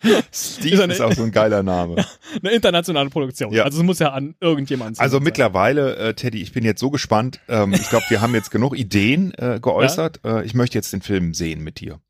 [0.00, 2.04] Steve Ist ist, eine- auch so ein geiler Name.
[2.42, 3.52] Eine internationale Produktion.
[3.52, 3.64] Ja.
[3.64, 5.04] Also es muss ja an irgendjemand sein.
[5.04, 7.40] Also mittlerweile, äh, Teddy, ich bin jetzt so gespannt.
[7.48, 10.20] Ähm, ich glaube, wir haben jetzt genug Ideen äh, geäußert.
[10.24, 12.00] Äh, ich möchte jetzt den Film sehen mit dir.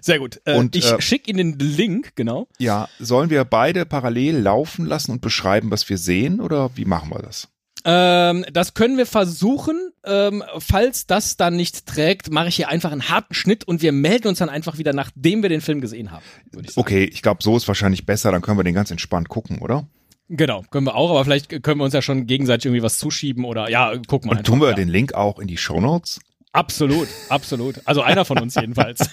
[0.00, 0.40] Sehr gut.
[0.44, 2.48] Äh, Und, ich äh, schicke Ihnen den Link, genau.
[2.58, 7.10] Ja, sollen wir beide parallel laufen lassen und beschreiben, was wir sehen oder wie machen
[7.10, 7.48] wir das?
[7.84, 9.92] Ähm, das können wir versuchen.
[10.04, 13.92] Ähm, falls das dann nicht trägt, mache ich hier einfach einen harten Schnitt und wir
[13.92, 16.24] melden uns dann einfach wieder, nachdem wir den Film gesehen haben.
[16.62, 16.76] Ich.
[16.76, 19.86] Okay, ich glaube, so ist wahrscheinlich besser, dann können wir den ganz entspannt gucken, oder?
[20.28, 23.44] Genau, können wir auch, aber vielleicht können wir uns ja schon gegenseitig irgendwie was zuschieben
[23.44, 24.38] oder ja, guck mal.
[24.38, 24.74] Und tun wir ja.
[24.74, 26.20] den Link auch in die Shownotes?
[26.52, 27.80] Absolut, absolut.
[27.86, 29.10] Also einer von uns jedenfalls.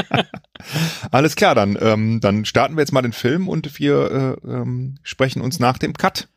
[1.10, 4.96] Alles klar, dann, ähm, dann starten wir jetzt mal den Film und wir äh, ähm,
[5.02, 6.28] sprechen uns nach dem Cut.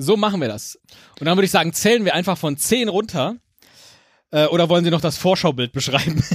[0.00, 0.78] So machen wir das.
[1.18, 3.36] Und dann würde ich sagen, zählen wir einfach von 10 runter.
[4.30, 6.22] Äh, oder wollen Sie noch das Vorschaubild beschreiben?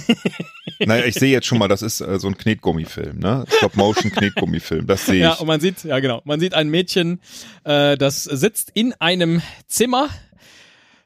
[0.79, 3.45] Naja, ich sehe jetzt schon mal, das ist äh, so ein Knetgummifilm, ne?
[3.47, 5.21] Stop-Motion-Knetgummifilm, das sehe ich.
[5.21, 7.21] Ja, und man sieht, ja genau, man sieht ein Mädchen,
[7.63, 10.09] äh, das sitzt in einem Zimmer.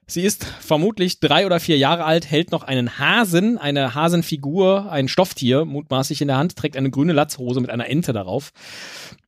[0.07, 5.07] Sie ist vermutlich drei oder vier Jahre alt, hält noch einen Hasen, eine Hasenfigur, ein
[5.07, 8.51] Stofftier, mutmaßlich in der Hand, trägt eine grüne Latzhose mit einer Ente darauf.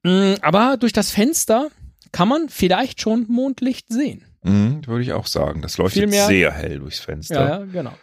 [0.01, 1.69] Mm, Aber durch das Fenster
[2.11, 4.25] kann man vielleicht schon Mondlicht sehen.
[4.43, 5.61] Mhm, würde ich auch sagen.
[5.61, 7.35] Das leuchtet mehr- sehr hell durchs Fenster.
[7.35, 7.93] Ja, ja genau.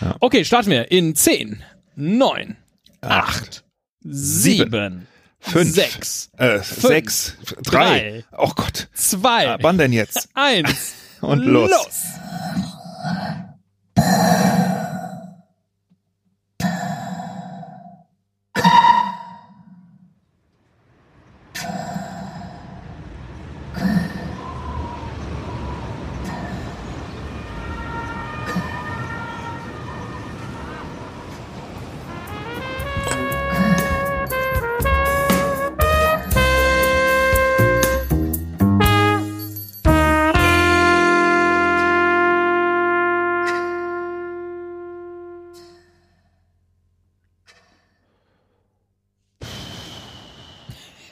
[0.00, 0.16] Ja.
[0.20, 1.62] Okay, starten wir in 10,
[1.96, 2.56] 9,
[3.00, 3.64] Acht,
[4.04, 5.06] 7,
[5.40, 7.98] fünf, 6, äh, sechs, drei.
[8.00, 8.88] drei, Oh Gott.
[8.94, 10.28] 2, Ah, wann denn jetzt?
[10.34, 11.70] 1 Und los.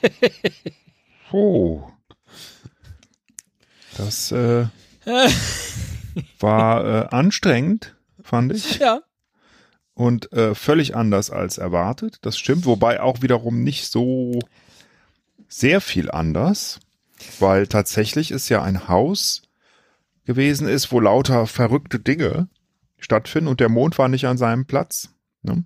[1.31, 1.83] Oh.
[3.97, 4.67] Das äh,
[6.39, 8.79] war äh, anstrengend, fand ich.
[8.79, 9.01] Ja,
[9.93, 12.19] Und äh, völlig anders als erwartet.
[12.21, 12.65] Das stimmt.
[12.65, 14.39] Wobei auch wiederum nicht so
[15.47, 16.79] sehr viel anders.
[17.39, 19.41] Weil tatsächlich ist ja ein Haus
[20.25, 22.47] gewesen ist, wo lauter verrückte Dinge
[22.99, 25.09] stattfinden und der Mond war nicht an seinem Platz.
[25.41, 25.63] Ne?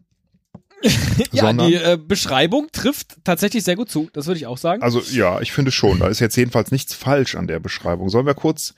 [1.31, 4.81] ja die äh, Beschreibung trifft tatsächlich sehr gut zu, das würde ich auch sagen.
[4.81, 5.99] Also ja, ich finde schon.
[5.99, 8.09] Da ist jetzt jedenfalls nichts falsch an der Beschreibung.
[8.09, 8.73] Sollen wir kurz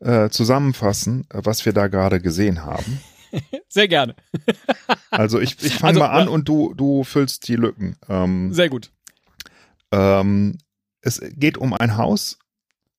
[0.00, 3.00] äh, zusammenfassen, äh, was wir da gerade gesehen haben?
[3.68, 4.14] Sehr gerne,
[5.10, 7.96] Also ich, ich fange Also, mal an und du, du füllst die Lücken.
[8.08, 8.90] Ähm, sehr gut.
[9.92, 10.56] ähm,
[11.02, 12.38] es geht um ein Haus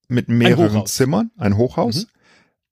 [0.08, 0.94] mit mehreren Hochhaus.
[0.94, 2.06] Zimmern, ein Hochhaus.
[2.06, 2.10] Mhm.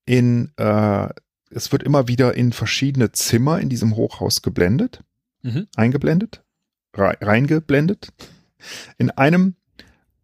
[0.06, 1.08] In, äh,
[1.50, 5.02] es wird immer wieder in verschiedene Zimmer in diesem Hochhaus geblendet,
[5.42, 5.66] Mhm.
[5.76, 6.42] eingeblendet,
[6.94, 8.08] rei- reingeblendet.
[8.98, 9.54] In einem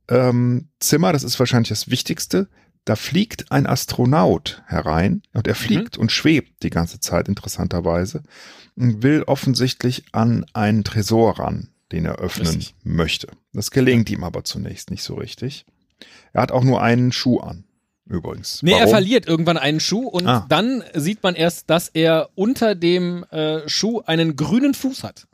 [0.08, 2.48] ähm, Zimmer, das ist wahrscheinlich das Wichtigste,
[2.84, 8.22] da fliegt ein Astronaut herein und er fliegt und schwebt die ganze Zeit interessanterweise
[8.76, 12.74] und will offensichtlich an einen Tresor ran, den er öffnen Richtig.
[12.82, 13.28] möchte.
[13.54, 15.64] Das gelingt ihm aber zunächst nicht so richtig.
[16.34, 17.64] Er hat auch nur einen Schuh an,
[18.08, 18.62] übrigens.
[18.62, 18.90] Nee, er Warum?
[18.90, 20.46] verliert irgendwann einen Schuh und Ah.
[20.48, 25.26] dann sieht man erst, dass er unter dem äh, Schuh einen grünen Fuß hat.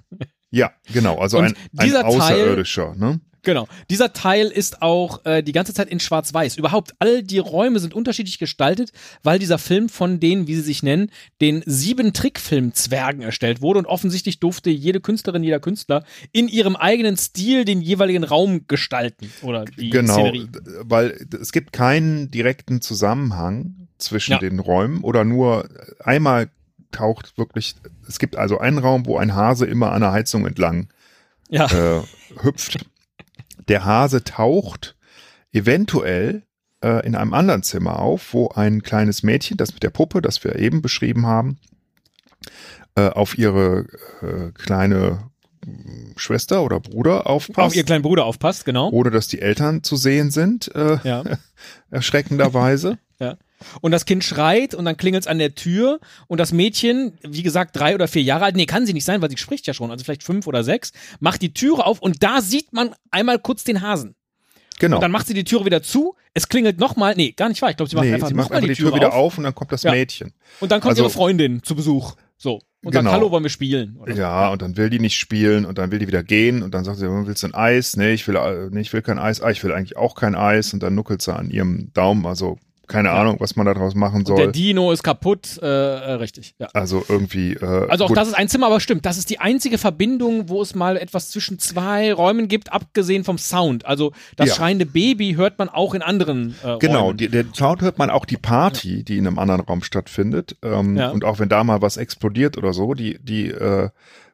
[0.50, 3.20] Ja, genau, also Und ein, ein Teil- Außerirdischer, ne?
[3.42, 3.66] Genau.
[3.88, 6.56] Dieser Teil ist auch äh, die ganze Zeit in Schwarz-Weiß.
[6.58, 10.82] Überhaupt all die Räume sind unterschiedlich gestaltet, weil dieser Film von den, wie sie sich
[10.82, 16.76] nennen, den sieben Trickfilm-Zwergen erstellt wurde und offensichtlich durfte jede Künstlerin, jeder Künstler in ihrem
[16.76, 20.48] eigenen Stil den jeweiligen Raum gestalten oder die genau, Szenerie.
[20.82, 24.38] weil es gibt keinen direkten Zusammenhang zwischen Ja.
[24.38, 25.68] den Räumen oder nur
[26.04, 26.50] einmal
[26.92, 27.74] taucht wirklich,
[28.08, 30.88] es gibt also einen Raum, wo ein Hase immer an der Heizung entlang
[31.48, 32.02] Ja, äh,
[32.42, 32.78] hüpft.
[33.70, 34.96] Der Hase taucht
[35.52, 36.42] eventuell
[36.82, 40.42] äh, in einem anderen Zimmer auf, wo ein kleines Mädchen, das mit der Puppe, das
[40.42, 41.58] wir eben beschrieben haben,
[42.96, 43.86] äh, auf ihre
[44.22, 45.30] äh, kleine
[45.64, 48.90] mh, Schwester oder Bruder aufpasst, auf ihr kleinen Bruder aufpasst, genau.
[48.90, 51.22] ohne dass die Eltern zu sehen sind, äh, Ja.
[51.90, 52.98] erschreckenderweise.
[53.80, 57.76] Und das Kind schreit und dann klingelt's an der Tür und das Mädchen, wie gesagt,
[57.76, 59.90] drei oder vier Jahre alt, nee, kann sie nicht sein, weil sie spricht ja schon,
[59.90, 63.64] also vielleicht fünf oder sechs, macht die Türe auf und da sieht man einmal kurz
[63.64, 64.14] den Hasen.
[64.78, 64.96] Genau.
[64.96, 67.70] Und dann macht sie die Türe wieder zu, es klingelt nochmal, nee, gar nicht wahr,
[67.70, 69.36] ich glaube, sie macht nee, einfach sie macht einfach die Tür wieder auf.
[69.36, 69.90] und dann kommt das Ja.
[69.92, 70.32] Mädchen.
[70.60, 73.02] Und dann kommt Also- ihre Freundin zu Besuch, so, und Genau.
[73.02, 73.96] sagt, hallo, wollen wir spielen?
[73.98, 74.14] Oder?
[74.14, 76.84] Ja, und dann will die nicht spielen und dann will die wieder gehen und dann
[76.84, 77.94] sagt sie, willst du ein Eis?
[77.98, 79.42] Nee, ich will, äh, nee, ich will kein Eis.
[79.42, 82.24] Ah, ich will eigentlich auch kein Eis und dann nuckelt sie an ihrem Daumen.
[82.24, 82.58] Also
[82.90, 84.52] keine Ahnung, was man daraus machen Und der soll.
[84.52, 86.66] Dino ist kaputt, äh, äh, richtig, ja.
[86.74, 87.54] Also irgendwie.
[87.54, 90.48] Äh, Also auch gut, das ist ein Zimmer, aber stimmt, das ist die einzige Verbindung,
[90.48, 93.86] wo es mal etwas zwischen zwei Räumen gibt, abgesehen vom Sound.
[93.86, 94.54] Also das Ja.
[94.56, 97.16] schreiende Baby hört man auch in anderen äh, Genau, Räumen.
[97.16, 100.56] die, der Sound hört man auch die Party, die in einem anderen Raum stattfindet.
[100.62, 101.10] Ähm, Ja.
[101.10, 103.88] Und auch wenn da mal was explodiert oder so, die, die äh,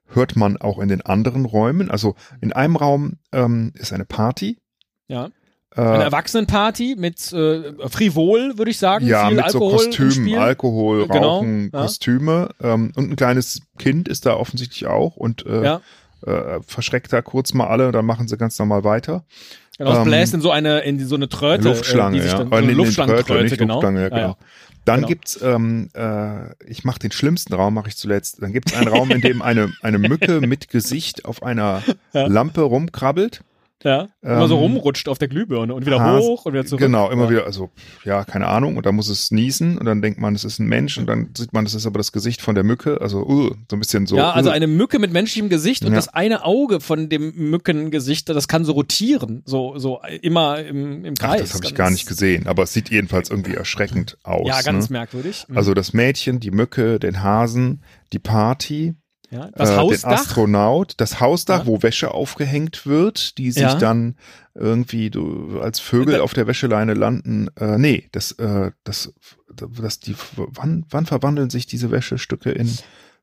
[0.09, 1.91] hört man auch in den anderen Räumen.
[1.91, 4.57] Also in einem Raum ähm, ist eine Party.
[5.09, 5.29] Ja.
[5.77, 9.07] Eine Äh, Erwachsenenparty mit äh, Frivol, würde ich sagen.
[9.07, 10.39] ja, Viel mit Alkohol so Kostümen.
[10.39, 11.83] Alkohol, Genau, Rauchen, ja.
[11.83, 12.49] Kostüme.
[12.63, 15.81] Ähm, und ein kleines Kind ist da offensichtlich auch und äh, Ja.
[16.27, 19.25] äh, verschreckt da kurz mal alle, dann machen sie ganz normal weiter.
[19.79, 21.69] Genau, es Ähm, bläst in so eine, in so eine Tröte.
[21.69, 22.39] Luftschlange, ja.
[22.39, 23.75] Dann, so eine Luftschlangentröte, genau.
[23.75, 24.37] Luftschlange, ja, genau.
[24.87, 25.09] Dann Genau.
[25.09, 28.41] gibt's, ähm, äh, ich mache den schlimmsten Raum, mache ich zuletzt.
[28.41, 31.83] Dann gibt's einen Raum, in dem eine, eine Mücke mit Gesicht auf einer.
[32.13, 33.43] Lampe rumkrabbelt.
[33.85, 36.81] Ja, immer so Ähm, rumrutscht auf der Glühbirne und wieder Hase- hoch und wieder zurück.
[36.81, 37.31] Genau, immer ja.
[37.31, 37.71] wieder, also
[38.05, 38.77] ja, keine Ahnung.
[38.79, 41.29] Und dann muss es niesen und dann denkt man, es ist ein Mensch und dann
[41.37, 43.01] sieht man, es ist aber das Gesicht von der Mücke.
[43.03, 44.17] Also uh, so ein bisschen so.
[44.17, 44.53] ja, also uh.
[44.53, 45.97] eine Mücke mit menschlichem Gesicht und Ja.
[45.97, 51.15] das eine Auge von dem Mückengesicht, das kann so rotieren, so so immer im, im
[51.21, 51.41] Ach, Kreis.
[51.43, 54.49] das habe ich gar nicht gesehen, aber es sieht jedenfalls irgendwie erschreckend aus.
[54.49, 54.99] Ja, ganz ne?
[54.99, 55.45] merkwürdig.
[55.49, 55.57] Mhm.
[55.57, 58.95] Also das Mädchen, die Mücke, den Hasen, die Party,
[59.37, 60.11] ja, das äh, den Hausdach.
[60.11, 61.67] Astronaut, das Hausdach, Ja.
[61.67, 63.75] wo Wäsche aufgehängt wird, die sich Ja.
[63.75, 64.17] dann
[64.55, 67.49] irgendwie du, als Vögel Da- auf der Wäscheleine landen.
[67.59, 69.13] Äh, nee, das, äh, das,
[69.55, 72.71] das die, wann, wann verwandeln sich diese Wäschestücke in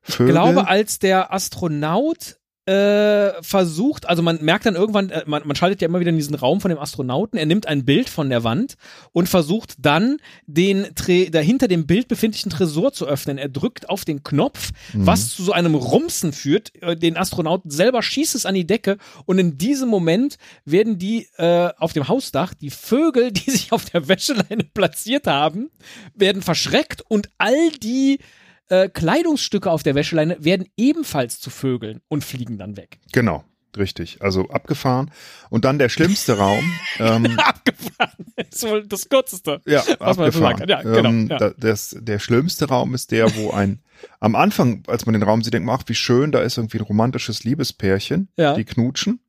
[0.02, 0.28] Vögel?
[0.28, 5.54] Ich glaube, als der Astronaut äh, versucht, also man merkt dann irgendwann, äh, man, man
[5.54, 8.30] schaltet ja immer wieder in diesen Raum von dem Astronauten, er nimmt ein Bild von
[8.30, 8.76] der Wand
[9.12, 13.36] und versucht dann den Tre dahinter dem Bild befindlichen Tresor zu öffnen.
[13.36, 15.06] Er drückt auf den Knopf, Mhm.
[15.06, 16.72] was zu so einem Rumsen führt.
[16.82, 18.96] Äh, Den Astronauten selber schießt es an die Decke
[19.26, 23.84] und in diesem Moment werden die äh, auf dem Hausdach, die Vögel, die sich auf
[23.86, 25.70] der Wäscheleine platziert haben,
[26.14, 28.20] werden verschreckt und all die
[28.68, 32.98] äh, Kleidungsstücke auf der Wäscheleine werden ebenfalls zu Vögeln und fliegen dann weg.
[33.12, 33.44] Genau,
[33.76, 34.18] richtig.
[34.22, 35.10] Also abgefahren.
[35.50, 36.64] Und dann der schlimmste Raum.
[36.98, 38.12] ähm, Abgefahren.
[38.36, 39.60] Das ist wohl das Kürzeste.
[39.66, 40.56] Ja, Was man sagen abgefahren.
[40.58, 40.68] kann.
[40.68, 41.38] Ja, genau, ähm, ja.
[41.38, 43.80] da, das, der schlimmste Raum ist der, wo ein,
[44.20, 46.78] am Anfang, als man den Raum sieht, denkt man, ach, wie schön, da ist irgendwie
[46.78, 48.54] ein romantisches Liebespärchen, Ja.
[48.54, 49.20] die knutschen.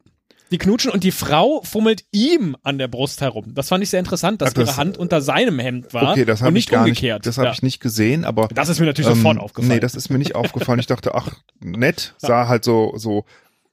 [0.51, 3.53] Die knutschen und die Frau fummelt ihm an der Brust herum.
[3.55, 6.23] Das fand ich sehr interessant, dass Ach, das- ihre Hand unter seinem Hemd war Okay,
[6.25, 7.19] das und habe ich nicht gar umgekehrt.
[7.21, 7.53] nicht, das habe ja.
[7.53, 9.73] ich nicht gesehen, aber Das ist mir natürlich ähm, sofort aufgefallen.
[9.73, 10.79] Nee, das ist mir nicht aufgefallen.
[10.79, 11.29] Ich dachte, ach,
[11.61, 13.25] nett, sah halt so, so,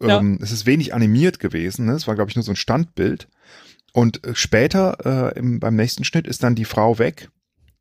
[0.02, 0.18] Ja.
[0.18, 1.86] ähm, es ist wenig animiert gewesen.
[1.86, 1.92] Ne?
[1.92, 3.28] Es war, glaube ich, nur so ein Standbild.
[3.92, 7.28] Und äh, später, äh, im, beim nächsten Schnitt, ist dann die Frau weg.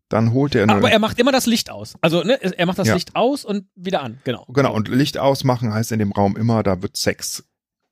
[0.09, 0.73] Dann holt er eine.
[0.73, 1.93] Aber er macht immer das Licht aus.
[2.01, 2.95] Also, ne, er macht das Ja.
[2.95, 4.19] Licht aus und wieder an.
[4.25, 4.45] Genau.
[4.49, 7.45] Genau, und Licht ausmachen heißt in dem Raum immer, da wird Sex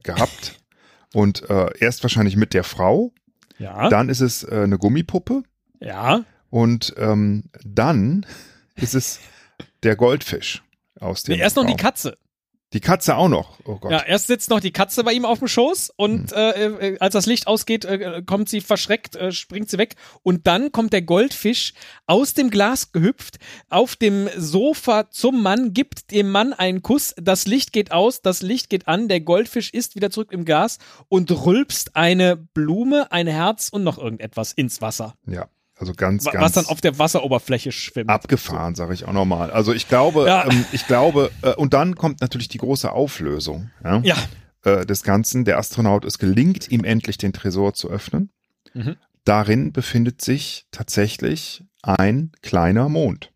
[0.03, 0.59] gehabt.
[1.13, 3.12] Und äh, erst wahrscheinlich mit der Frau,
[3.58, 3.89] Ja.
[3.89, 5.43] dann ist es äh, eine Gummipuppe
[5.80, 6.24] ja.
[6.50, 8.26] und ähm, dann
[8.76, 9.19] ist es
[9.84, 10.63] der Goldfisch
[11.00, 11.78] aus dem Nee, erst noch die Raum.
[11.78, 12.17] Katze.
[12.73, 13.58] Die Katze auch noch.
[13.65, 13.91] Oh Gott.
[13.91, 17.13] Ja, erst sitzt noch die Katze bei ihm auf dem Schoß und äh, äh, als
[17.13, 21.01] das Licht ausgeht, äh, kommt sie verschreckt, äh, springt sie weg und dann kommt der
[21.01, 21.73] Goldfisch
[22.05, 27.47] aus dem Glas gehüpft auf dem Sofa zum Mann, gibt dem Mann einen Kuss, das
[27.47, 30.77] Licht geht aus, das Licht geht an, der Goldfisch ist wieder zurück im Gas
[31.08, 35.49] und rülpst eine Blume, ein Herz und noch irgendetwas ins Wasser, Ja,
[35.80, 38.10] also ganz, wa- ganz was dann auf der Wasseroberfläche schwimmt.
[38.10, 39.50] abgefahren, sage ich auch nochmal.
[39.52, 40.46] Also ich glaube, Ja.
[40.50, 44.15] ähm, ich glaube, äh, und dann kommt natürlich die große Auflösung ja, Ja,
[44.65, 45.46] äh, des Ganzen.
[45.46, 48.30] Der Astronaut, es gelingt ihm endlich, den Tresor zu öffnen.
[48.74, 48.96] Mhm.
[49.26, 53.32] Darin befindet sich tatsächlich ein kleiner Mond.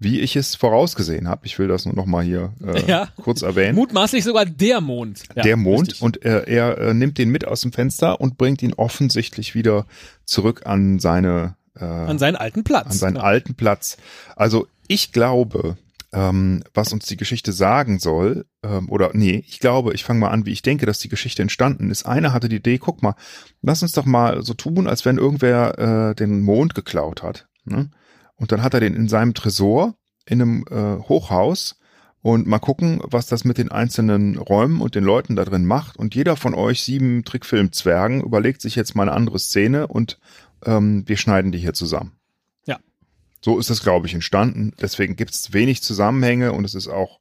[0.00, 1.46] Wie ich es vorausgesehen habe.
[1.46, 3.08] Ich will das nur nochmal hier äh, Ja.
[3.16, 3.74] kurz erwähnen.
[3.74, 5.22] mutmaßlich sogar der Mond.
[5.34, 6.02] Ja, der Mond richtig.
[6.02, 9.86] und er, er äh, nimmt den mit aus dem Fenster und bringt ihn offensichtlich wieder
[10.24, 12.86] zurück an seine äh, an seinen alten Platz.
[12.86, 13.22] an seinen ja.
[13.22, 13.96] alten Platz.
[14.36, 15.76] Also ich glaube,
[16.12, 20.30] ähm, was uns die Geschichte sagen soll, ähm, oder nee, ich glaube, ich fange mal
[20.30, 22.06] an, wie ich denke, dass die Geschichte entstanden ist.
[22.06, 23.14] Einer hatte die Idee, guck mal,
[23.62, 27.46] lass uns doch mal so tun, als wenn irgendwer äh, den Mond geklaut hat.
[27.64, 27.90] Ne?
[28.38, 31.78] Und dann hat er den in seinem Tresor in einem äh, Hochhaus
[32.20, 35.96] und mal gucken, was das mit den einzelnen Räumen und den Leuten da drin macht.
[35.96, 40.18] Und jeder von euch sieben Trickfilm-Zwergen überlegt sich jetzt mal eine andere Szene und
[40.64, 42.12] ähm, wir schneiden die hier zusammen.
[42.66, 42.78] Ja.
[43.40, 44.72] So ist es, glaube ich, entstanden.
[44.80, 47.20] Deswegen gibt es wenig Zusammenhänge und es ist auch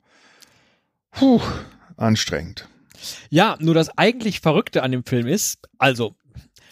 [1.12, 1.42] puh,
[1.96, 2.68] anstrengend.
[3.30, 6.16] Ja, nur das eigentlich Verrückte an dem Film ist, also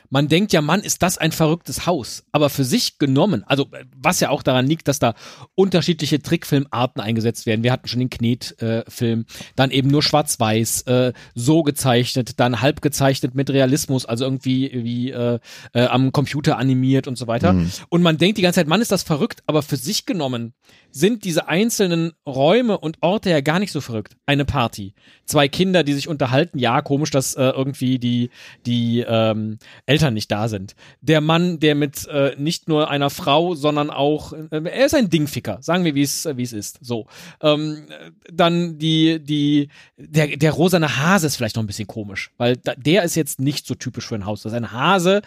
[0.10, 2.24] man denkt ja, Mann, ist das ein verrücktes Haus.
[2.32, 5.14] Aber für sich genommen, also äh, was ja auch daran liegt, dass da
[5.56, 7.64] unterschiedliche Trickfilmarten eingesetzt werden.
[7.64, 13.36] Wir hatten schon den Knet-Film, dann eben nur schwarz-weiß, äh, so gezeichnet, dann halb gezeichnet
[13.36, 15.40] mit Realismus, also irgendwie wie äh,
[15.74, 17.54] äh, am Computer animiert und so weiter.
[17.54, 17.72] Mhm.
[17.90, 20.54] Und man denkt die ganze Zeit, Mann, ist das verrückt, aber für sich genommen
[20.96, 24.16] sind diese einzelnen Räume und Orte ja gar nicht so verrückt.
[24.26, 24.94] Eine Party,
[25.26, 26.58] zwei Kinder, die sich unterhalten.
[26.58, 28.30] Ja, komisch, dass äh, irgendwie die
[28.66, 30.74] die ähm, Eltern nicht da sind.
[31.02, 35.10] Der Mann, der mit äh, nicht nur einer Frau, sondern auch äh, er ist ein
[35.10, 35.58] Dingficker.
[35.60, 36.80] Sagen wir, wie es wie es ist.
[36.82, 37.08] So.
[37.42, 42.32] Ähm, äh, dann die die der der rosane Hase ist vielleicht noch ein bisschen komisch,
[42.38, 44.44] weil da, der ist jetzt nicht so typisch für ein Haus.
[44.44, 45.24] Das ist ein Hase,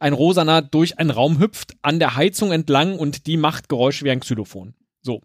[0.00, 4.10] ein rosaner durch einen Raum hüpft an der Heizung entlang und die macht Geräusche wie
[4.10, 4.74] ein Xylophon.
[5.02, 5.20] So.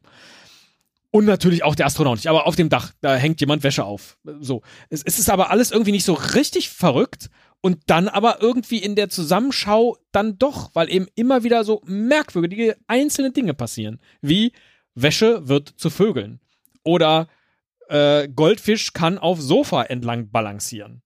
[1.11, 4.17] Und natürlich auch der Astronaut nicht, aber auf dem Dach, da hängt jemand Wäsche auf.
[4.41, 4.61] So.
[4.89, 7.29] Es, es ist aber alles irgendwie nicht so richtig verrückt
[7.61, 12.77] Und dann aber irgendwie in der Zusammenschau dann doch, weil eben immer wieder so merkwürdige
[12.87, 13.99] einzelne Dinge passieren.
[14.21, 14.51] Wie
[14.93, 16.39] Wäsche wird zu Vögeln.
[16.83, 17.27] Oder
[17.89, 21.01] äh, Goldfisch kann auf Sofa entlang balancieren.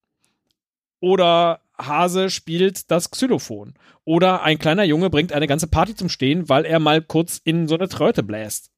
[1.00, 3.74] Oder Hase spielt das Xylophon.
[4.04, 7.68] Oder ein kleiner Junge bringt eine ganze Party zum Stehen, weil er mal kurz in
[7.68, 8.72] so eine Tröte bläst.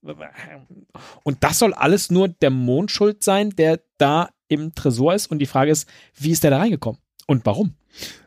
[1.23, 5.27] Und das soll alles nur der Mond schuld sein, der da im Tresor ist.
[5.27, 6.99] Und die Frage ist, wie ist der da reingekommen?
[7.27, 7.75] Und warum?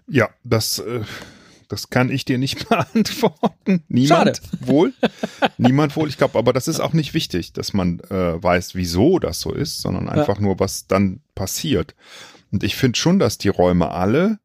[0.09, 1.03] Ja, das, äh,
[1.69, 3.85] das kann ich dir nicht beantworten.
[3.89, 4.41] Niemand Schade.
[4.61, 4.95] wohl.
[5.59, 6.09] Niemand wohl.
[6.09, 9.53] Ich glaube, aber das ist auch nicht wichtig, dass man äh, weiß, wieso das so
[9.53, 11.95] ist, sondern einfach nur, was dann passiert.
[12.53, 14.39] Und ich finde schon, dass die Räume alle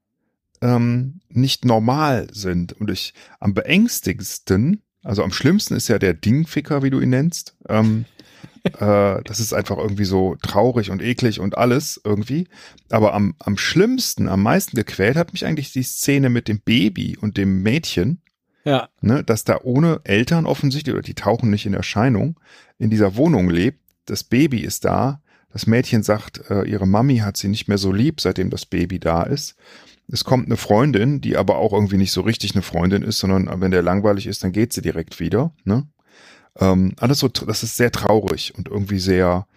[0.61, 2.73] ähm, nicht normal sind.
[2.73, 7.55] Und ich am beängstigendsten, also am schlimmsten ist ja der Dingficker, wie du ihn nennst.
[7.67, 8.05] Ähm,
[8.63, 12.47] äh, das ist einfach irgendwie so traurig und eklig und alles irgendwie.
[12.89, 17.17] Aber am, am schlimmsten, am meisten gequält hat mich eigentlich die Szene mit dem Baby
[17.19, 18.21] und dem Mädchen.
[18.63, 18.89] Ja.
[19.01, 22.39] Ne, dass da ohne Eltern offensichtlich, oder die tauchen nicht in Erscheinung,
[22.77, 23.79] in dieser Wohnung lebt.
[24.05, 25.23] Das Baby ist da.
[25.51, 28.99] Das Mädchen sagt, äh, ihre Mami hat sie nicht mehr so lieb, seitdem das Baby
[28.99, 29.55] da ist.
[30.07, 33.61] Es kommt eine Freundin, die aber auch irgendwie nicht so richtig eine Freundin ist, sondern
[33.61, 35.53] wenn der langweilig ist, dann geht sie direkt wieder.
[35.63, 35.87] Ne?
[36.59, 39.47] Ähm, alles so, das ist sehr traurig und irgendwie sehr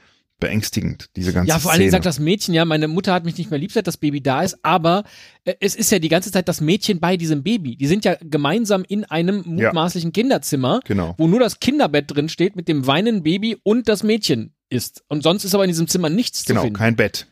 [0.41, 1.91] beängstigend, diese ganze Ja, vor Dingen Szene.
[1.93, 4.43] sagt das Mädchen ja, meine Mutter hat mich nicht mehr lieb, seit das Baby da
[4.43, 5.05] ist, aber
[5.45, 7.77] äh, es ist ja die ganze Zeit das Mädchen bei diesem Baby.
[7.77, 9.67] Die sind ja gemeinsam in einem Ja.
[9.69, 11.15] mutmaßlichen Kinderzimmer, Genau.
[11.19, 15.03] wo nur das Kinderbett drin steht mit dem weinenden Baby und das Mädchen ist.
[15.09, 16.79] Und sonst ist aber in diesem Zimmer nichts Genau, zu finden.
[16.79, 17.27] kein Bett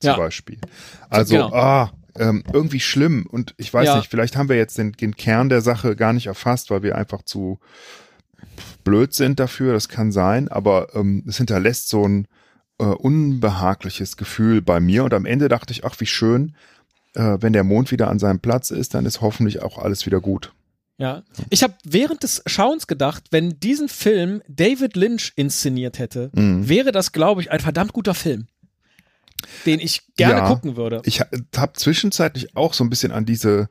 [0.00, 0.16] zum Ja.
[0.16, 0.58] Beispiel.
[1.08, 1.52] Also, genau.
[1.52, 3.26] ah, ähm, irgendwie schlimm.
[3.30, 3.96] Und ich weiß Ja.
[3.96, 6.96] nicht, vielleicht haben wir jetzt den, den Kern der Sache gar nicht erfasst, weil wir
[6.96, 7.58] einfach zu
[8.84, 9.72] blöd sind dafür.
[9.72, 12.26] Das kann sein, aber ähm, es hinterlässt so ein
[12.78, 15.04] äh, unbehagliches Gefühl bei mir.
[15.04, 16.54] Und am Ende dachte ich, ach, wie schön,
[17.14, 20.20] äh, wenn der Mond wieder an seinem Platz ist, dann ist hoffentlich auch alles wieder
[20.20, 20.52] gut.
[21.00, 21.22] Ja.
[21.50, 26.68] Ich habe während des Schauens gedacht, wenn diesen Film David Lynch inszeniert hätte, Mhm.
[26.68, 28.48] wäre das, glaube ich, ein verdammt guter Film.
[29.66, 30.48] Den ich gerne Ja.
[30.48, 31.00] gucken würde.
[31.04, 33.68] Ich habe zwischenzeitlich auch so ein bisschen an diese,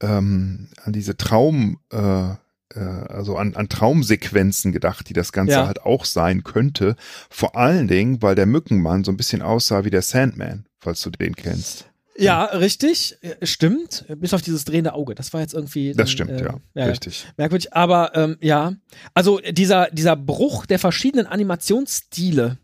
[0.00, 5.66] ähm, an diese Traum, äh, äh, also an, an Traumsequenzen gedacht, die das Ganze Ja.
[5.66, 6.96] halt auch sein könnte.
[7.30, 11.10] Vor allen Dingen, weil der Mückenmann so ein bisschen aussah wie der Sandman, falls du
[11.10, 11.86] den kennst.
[12.16, 14.04] Ja, richtig, äh, stimmt.
[14.18, 15.16] Bis auf dieses drehende Auge.
[15.16, 15.88] Das war jetzt irgendwie.
[15.88, 17.26] Das dann, stimmt, äh, ja, richtig.
[17.36, 17.72] Merkwürdig.
[17.74, 18.74] Aber ähm, ja,
[19.14, 22.58] also dieser, dieser Bruch der verschiedenen Animationsstile,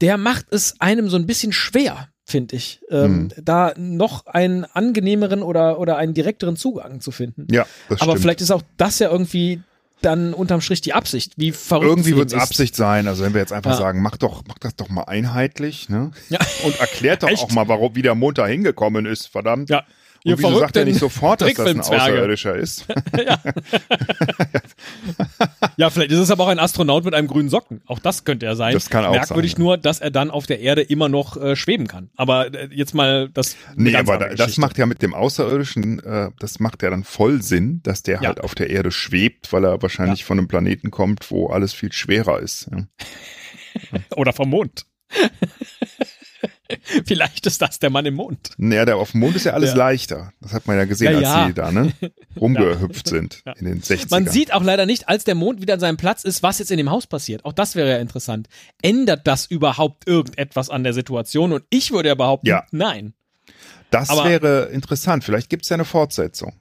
[0.00, 5.42] der macht es einem so ein bisschen schwer, finde ich, ähm, da noch einen angenehmeren
[5.42, 7.46] oder, oder einen direkteren Zugang zu finden.
[7.50, 8.22] Ja, das Aber stimmt.
[8.22, 9.60] vielleicht ist auch das ja irgendwie
[10.02, 12.38] dann unterm Strich die Absicht, wie verrückt Irgendwie wird es.
[12.38, 13.08] Absicht sein.
[13.08, 13.76] Also wenn wir jetzt einfach Ja.
[13.78, 16.10] sagen, mach doch, mach das doch mal einheitlich, ne?
[16.28, 16.38] Ja.
[16.64, 19.70] Und erklärt doch auch mal, warum wie der Mond da hingekommen ist, verdammt.
[19.70, 19.84] Ja.
[20.26, 21.80] Ihr wieso sagt er nicht sofort, dass das ein.
[21.80, 22.86] Außerirdischer ist?
[25.78, 27.82] Ja, vielleicht ist es aber auch ein Astronaut mit einem grünen Socken.
[27.86, 28.72] Auch das könnte er sein.
[28.72, 29.64] Das kann auch Merkwürdig sein, ja.
[29.64, 32.08] nur, dass er dann auf der Erde immer noch äh, schweben kann.
[32.16, 33.56] Aber äh, jetzt mal das.
[33.74, 37.42] Nee, aber da, das macht ja mit dem Außerirdischen, äh, das macht ja dann voll
[37.42, 38.28] Sinn, dass der Ja.
[38.28, 41.92] halt auf der Erde schwebt, weil er wahrscheinlich von einem Planeten kommt, wo alles viel
[41.92, 42.68] schwerer ist.
[42.72, 42.86] Ja.
[44.16, 44.86] Oder vom Mond.
[47.06, 48.50] Vielleicht ist das der Mann im Mond.
[48.56, 49.76] Naja, der auf dem Mond ist ja alles Ja.
[49.76, 50.32] leichter.
[50.40, 51.46] Das hat man ja gesehen, Ja, als ja.
[51.46, 51.92] sie da ne,
[52.40, 54.10] rumgehüpft sind in den 60ern.
[54.10, 56.70] Man sieht auch leider nicht, als der Mond wieder an seinem Platz ist, was jetzt
[56.70, 57.44] in dem Haus passiert.
[57.44, 58.48] Auch das wäre ja interessant.
[58.82, 61.52] Ändert das überhaupt irgendetwas an der Situation?
[61.52, 62.64] Und ich würde ja behaupten, Ja.
[62.70, 63.14] nein.
[63.90, 65.24] das aber- wäre interessant.
[65.24, 66.52] Vielleicht gibt es ja eine Fortsetzung.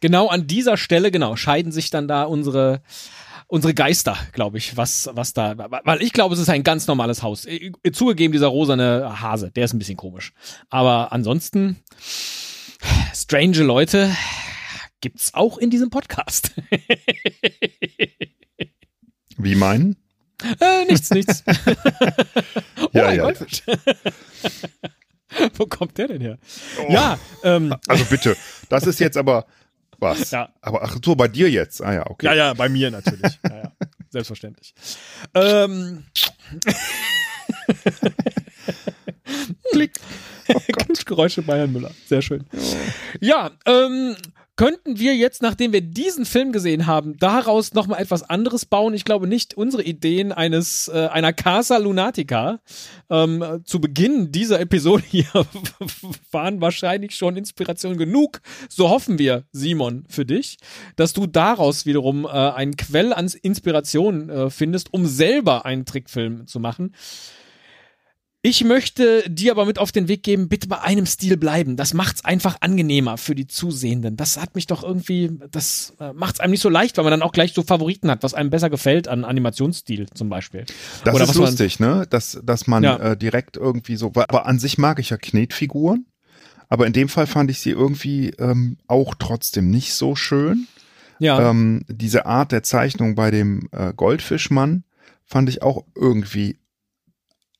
[0.00, 2.82] Genau an dieser Stelle, genau, scheiden sich dann da unsere
[3.48, 5.54] unsere Geister, glaube ich, was was da,
[5.84, 7.46] weil ich glaube, es ist ein ganz normales Haus.
[7.46, 10.32] Äh, Zugegeben, dieser rosane Hase, der ist ein bisschen komisch.
[10.68, 11.76] Aber ansonsten
[13.14, 14.14] strange Leute
[15.00, 16.52] gibt's auch in diesem Podcast.
[19.38, 19.96] Wie meinen?
[20.60, 21.44] äh, nichts, nichts.
[22.80, 23.24] oh, Ja, ja.
[23.24, 23.62] Goldfisch.
[25.54, 26.38] Wo kommt der denn her?
[26.88, 28.36] Ja, ähm, Also bitte,
[28.68, 29.46] das ist jetzt aber
[29.98, 30.30] was.
[30.30, 30.48] Ja.
[30.60, 31.82] Aber ach so, bei dir jetzt.
[31.82, 32.26] Ah ja, okay.
[32.26, 33.38] Ja, ja, bei mir natürlich.
[33.48, 33.72] Ja, ja.
[34.10, 34.74] Selbstverständlich.
[35.34, 36.04] Ähm.
[39.72, 39.92] Klick.
[41.06, 41.90] Geräusche bei Herrn Müller.
[42.06, 42.44] Sehr schön.
[43.20, 44.16] Ja, ähm,
[44.56, 48.94] könnten wir jetzt, nachdem wir diesen Film gesehen haben, daraus nochmal etwas anderes bauen?
[48.94, 52.60] Ich glaube nicht, unsere Ideen eines, äh, einer Casa Lunatica
[53.10, 55.26] ähm, zu Beginn dieser Episode hier
[56.30, 58.40] waren wahrscheinlich schon Inspiration genug.
[58.68, 60.56] So hoffen wir, Simon, für dich,
[60.96, 66.46] dass du daraus wiederum äh, einen Quell an Inspiration äh, findest, um selber einen Trickfilm
[66.46, 66.94] zu machen.
[68.48, 71.74] Ich möchte dir aber mit auf den Weg geben, bitte bei einem Stil bleiben.
[71.74, 74.16] Das macht's einfach angenehmer für die Zusehenden.
[74.16, 77.22] Das hat mich doch irgendwie, das äh, macht's einem nicht so leicht, weil man dann
[77.22, 80.64] auch gleich so Favoriten hat, was einem besser gefällt an Animationsstil zum Beispiel.
[81.02, 82.06] Das Oder ist was man- lustig, ne?
[82.08, 82.96] Dass, dass man Ja.
[82.98, 86.06] äh, direkt irgendwie so, aber an sich mag ich ja Knetfiguren.
[86.68, 90.68] Aber in dem Fall fand ich sie irgendwie ähm, auch trotzdem nicht so schön.
[91.18, 91.50] Ja.
[91.50, 94.84] Ähm, diese Art der Zeichnung bei dem äh, Goldfischmann
[95.24, 96.58] fand ich auch irgendwie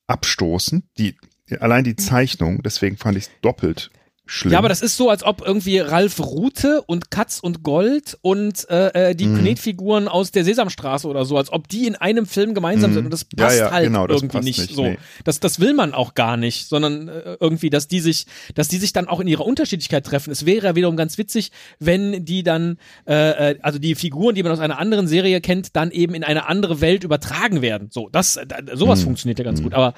[0.07, 0.85] abstoßend.
[0.97, 1.15] Die,
[1.59, 3.91] allein die Zeichnung, deswegen fand ich es doppelt
[4.27, 4.53] schlimm.
[4.53, 8.69] Ja, aber das ist so, als ob irgendwie Ralf Rute und Katz und Gold und
[8.69, 9.39] äh, äh, die Mhm.
[9.39, 12.95] Knetfiguren aus der Sesamstraße oder so, als ob die in einem Film gemeinsam Mhm.
[12.95, 14.83] sind und das Ja, passt ja, halt genau, irgendwie nicht, nicht, so.
[14.83, 14.97] nee.
[15.23, 18.25] Das, das will man auch gar nicht, sondern äh, irgendwie, dass die sich,
[18.55, 20.31] dass die sich dann auch in ihrer Unterschiedlichkeit treffen.
[20.31, 24.43] Es wäre ja wiederum ganz witzig, wenn die dann, äh, äh, also die Figuren, die
[24.43, 27.89] man aus einer anderen Serie kennt, dann eben in eine andere Welt übertragen werden.
[27.91, 29.03] So, das, äh, sowas Mhm.
[29.05, 29.73] funktioniert ja ganz gut.
[29.73, 29.93] Aber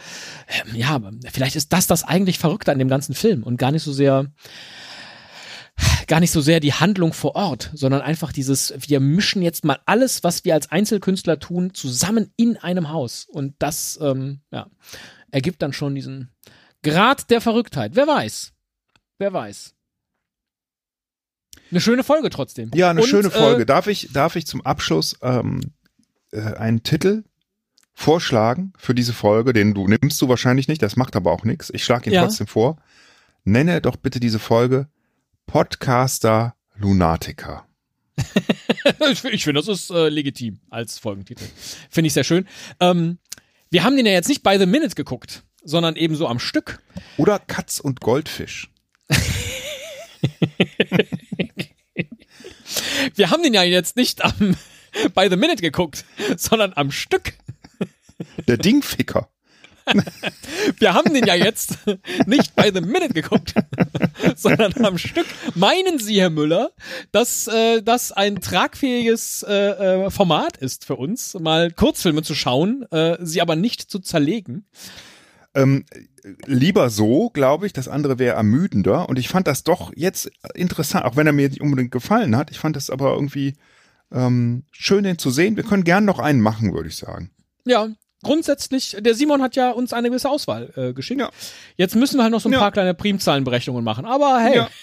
[0.67, 0.99] ähm, ja,
[1.31, 4.18] vielleicht ist das das eigentlich Verrückte an dem ganzen Film und gar nicht so sehr
[6.07, 9.79] gar nicht so sehr die Handlung vor Ort, sondern einfach dieses, wir mischen jetzt mal
[9.85, 13.25] alles, was wir als Einzelkünstler tun, zusammen in einem Haus.
[13.29, 14.67] Und das, ähm, ja,
[15.31, 16.29] ergibt dann schon diesen
[16.83, 17.91] Grad der Verrücktheit.
[17.95, 18.51] Wer weiß?
[19.19, 19.75] Wer weiß?
[21.71, 22.71] Eine schöne Folge trotzdem.
[22.73, 23.63] Ja, eine Und, schöne Folge.
[23.63, 25.61] Äh, darf, ich, darf ich zum Abschluss ähm,
[26.31, 27.23] äh, einen Titel
[27.93, 29.53] vorschlagen für diese Folge?
[29.53, 31.69] Den du nimmst du wahrscheinlich nicht, das macht aber auch nichts.
[31.69, 32.23] Ich schlage ihn Ja.
[32.23, 32.77] trotzdem vor.
[33.43, 34.87] Nenne doch bitte diese Folge
[35.45, 37.65] Podcaster Lunatiker.
[39.31, 41.45] ich finde, das ist äh, legitim als Folgentitel.
[41.89, 42.47] Finde ich sehr schön.
[42.79, 43.17] Ähm,
[43.69, 46.81] wir haben den ja jetzt nicht by the minute geguckt, sondern eben so am Stück.
[47.17, 48.69] Oder Katz und Goldfisch.
[53.15, 54.55] Wir haben den ja jetzt nicht am
[55.15, 56.05] by the minute geguckt,
[56.37, 57.33] sondern am Stück.
[58.47, 59.29] Der Dingficker.
[60.79, 61.77] Wir haben den ja jetzt
[62.25, 63.53] nicht by the minute geguckt,
[64.35, 65.25] sondern am Stück.
[65.55, 66.71] Meinen Sie, Herr Müller,
[67.11, 72.85] dass äh, das ein tragfähiges äh, äh, Format ist für uns, mal Kurzfilme zu schauen,
[72.91, 74.65] äh, sie aber nicht zu zerlegen?
[75.55, 75.85] Ähm,
[76.45, 77.73] lieber so, glaube ich.
[77.73, 79.09] Das andere wäre ermüdender.
[79.09, 82.51] Und ich fand das doch jetzt interessant, auch wenn er mir nicht unbedingt gefallen hat.
[82.51, 83.55] Ich fand das aber irgendwie
[84.11, 85.55] ähm, schön, den zu sehen.
[85.55, 87.31] Wir können gern noch einen machen, würde ich sagen.
[87.65, 87.89] Ja,
[88.23, 91.19] grundsätzlich, der Simon hat ja uns eine gewisse Auswahl äh, geschickt.
[91.21, 91.29] Ja.
[91.77, 92.59] Jetzt müssen wir halt noch so ein Ja.
[92.59, 94.05] paar kleine Primzahlenberechnungen machen.
[94.05, 94.69] Aber hey, Ja.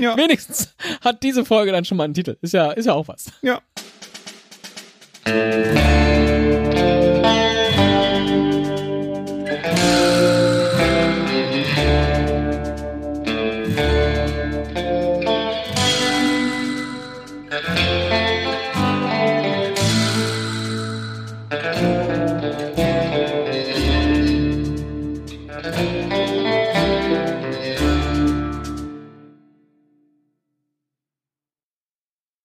[0.00, 0.16] Ja.
[0.16, 2.36] wenigstens hat diese Folge dann schon mal einen Titel.
[2.40, 3.26] Ist ja, ist ja auch was.
[3.42, 3.60] Ja.